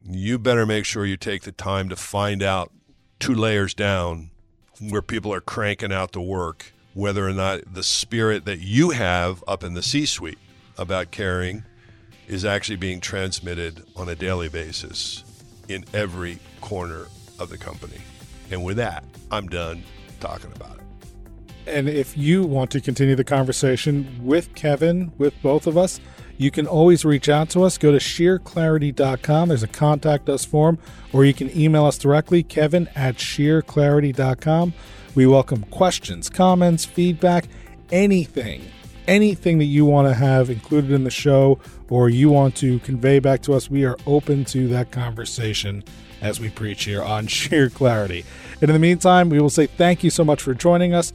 you 0.02 0.40
better 0.40 0.66
make 0.66 0.86
sure 0.86 1.06
you 1.06 1.18
take 1.18 1.44
the 1.44 1.52
time 1.52 1.90
to 1.90 1.96
find 1.96 2.42
out 2.42 2.72
two 3.20 3.34
layers 3.34 3.74
down 3.74 4.32
where 4.80 5.02
people 5.02 5.34
are 5.34 5.42
cranking 5.42 5.92
out 5.92 6.12
the 6.12 6.22
work, 6.22 6.74
whether 6.94 7.28
or 7.28 7.34
not 7.34 7.74
the 7.74 7.84
spirit 7.84 8.46
that 8.46 8.60
you 8.60 8.92
have 8.92 9.44
up 9.48 9.64
in 9.64 9.74
the 9.74 9.84
C 9.84 10.06
suite 10.06 10.40
about 10.78 11.12
caring 11.12 11.64
is 12.28 12.44
actually 12.44 12.76
being 12.76 13.00
transmitted 13.00 13.84
on 13.96 14.10
a 14.10 14.16
daily 14.16 14.50
basis 14.50 15.24
in 15.68 15.86
every 15.94 16.40
corner 16.62 17.08
of 17.40 17.50
the 17.50 17.58
company. 17.58 17.98
And 18.52 18.64
with 18.64 18.78
that, 18.78 19.04
I'm 19.32 19.48
done 19.48 19.84
talking 20.20 20.52
about 20.56 20.78
it. 20.78 20.85
And 21.68 21.90
if 21.90 22.18
you 22.18 22.44
want 22.44 22.72
to 22.72 22.82
continue 22.82 23.16
the 23.16 23.24
conversation 23.24 24.20
with 24.22 24.54
Kevin, 24.54 25.12
with 25.18 25.34
both 25.42 25.66
of 25.66 25.78
us, 25.78 26.00
you 26.38 26.52
can 26.52 26.68
always 26.68 27.06
reach 27.06 27.30
out 27.30 27.50
to 27.52 27.64
us. 27.64 27.78
Go 27.78 27.92
to 27.92 27.98
sheerclarity.com. 27.98 29.50
There's 29.50 29.64
a 29.64 29.68
contact 29.68 30.30
us 30.30 30.46
form, 30.46 30.78
or 31.14 31.26
you 31.26 31.34
can 31.34 31.56
email 31.58 31.86
us 31.86 31.98
directly, 31.98 32.44
kevin 32.44 32.90
at 32.96 33.16
sheerclarity.com. 33.16 34.74
We 35.16 35.26
welcome 35.26 35.64
questions, 35.72 36.30
comments, 36.30 36.84
feedback, 36.84 37.48
anything, 37.92 38.64
anything 39.08 39.60
that 39.60 39.66
you 39.66 39.86
want 39.86 40.10
to 40.10 40.14
have 40.14 40.50
included 40.50 40.92
in 40.92 41.06
the 41.06 41.10
show 41.10 41.60
or 41.90 42.10
you 42.10 42.30
want 42.30 42.56
to 42.58 42.80
convey 42.80 43.20
back 43.20 43.42
to 43.44 43.54
us. 43.54 43.70
We 43.70 43.86
are 43.86 43.98
open 44.06 44.44
to 44.46 44.68
that 44.70 44.92
conversation 44.92 45.84
as 46.22 46.40
we 46.40 46.50
preach 46.50 46.84
here 46.84 47.02
on 47.02 47.28
Sheer 47.28 47.70
Clarity. 47.70 48.26
And 48.62 48.64
in 48.64 48.74
the 48.74 48.80
meantime, 48.80 49.30
we 49.30 49.40
will 49.40 49.50
say 49.50 49.68
thank 49.68 50.04
you 50.04 50.10
so 50.10 50.26
much 50.26 50.42
for 50.42 50.54
joining 50.54 50.94
us 50.94 51.14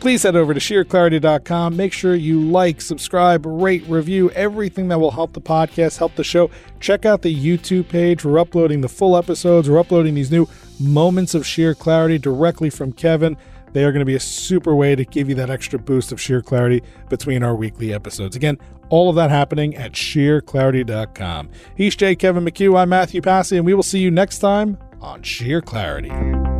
please 0.00 0.22
head 0.22 0.36
over 0.36 0.54
to 0.54 0.60
sheerclarity.com. 0.60 1.76
Make 1.76 1.92
sure 1.92 2.14
you 2.14 2.40
like, 2.40 2.80
subscribe, 2.80 3.44
rate, 3.46 3.84
review 3.86 4.30
everything 4.30 4.88
that 4.88 4.98
will 4.98 5.10
help 5.10 5.32
the 5.32 5.40
podcast, 5.40 5.98
help 5.98 6.14
the 6.14 6.24
show. 6.24 6.50
Check 6.80 7.04
out 7.04 7.22
the 7.22 7.34
YouTube 7.34 7.88
page. 7.88 8.24
We're 8.24 8.38
uploading 8.38 8.80
the 8.80 8.88
full 8.88 9.16
episodes. 9.16 9.68
We're 9.68 9.78
uploading 9.78 10.14
these 10.14 10.30
new 10.30 10.48
moments 10.78 11.34
of 11.34 11.46
sheer 11.46 11.74
clarity 11.74 12.18
directly 12.18 12.70
from 12.70 12.92
Kevin. 12.92 13.36
They 13.72 13.84
are 13.84 13.92
going 13.92 14.00
to 14.00 14.06
be 14.06 14.16
a 14.16 14.20
super 14.20 14.74
way 14.74 14.96
to 14.96 15.04
give 15.04 15.28
you 15.28 15.34
that 15.36 15.50
extra 15.50 15.78
boost 15.78 16.12
of 16.12 16.20
sheer 16.20 16.42
clarity 16.42 16.82
between 17.08 17.42
our 17.42 17.54
weekly 17.54 17.92
episodes. 17.92 18.34
Again, 18.34 18.58
all 18.88 19.08
of 19.08 19.16
that 19.16 19.30
happening 19.30 19.76
at 19.76 19.92
sheerclarity.com. 19.92 21.50
He's 21.76 21.94
J. 21.94 22.16
Kevin 22.16 22.44
McHugh. 22.44 22.78
I'm 22.78 22.88
Matthew 22.88 23.22
Passy, 23.22 23.56
and 23.56 23.64
we 23.64 23.74
will 23.74 23.84
see 23.84 24.00
you 24.00 24.10
next 24.10 24.40
time 24.40 24.76
on 25.00 25.22
Sheer 25.22 25.60
Clarity. 25.60 26.59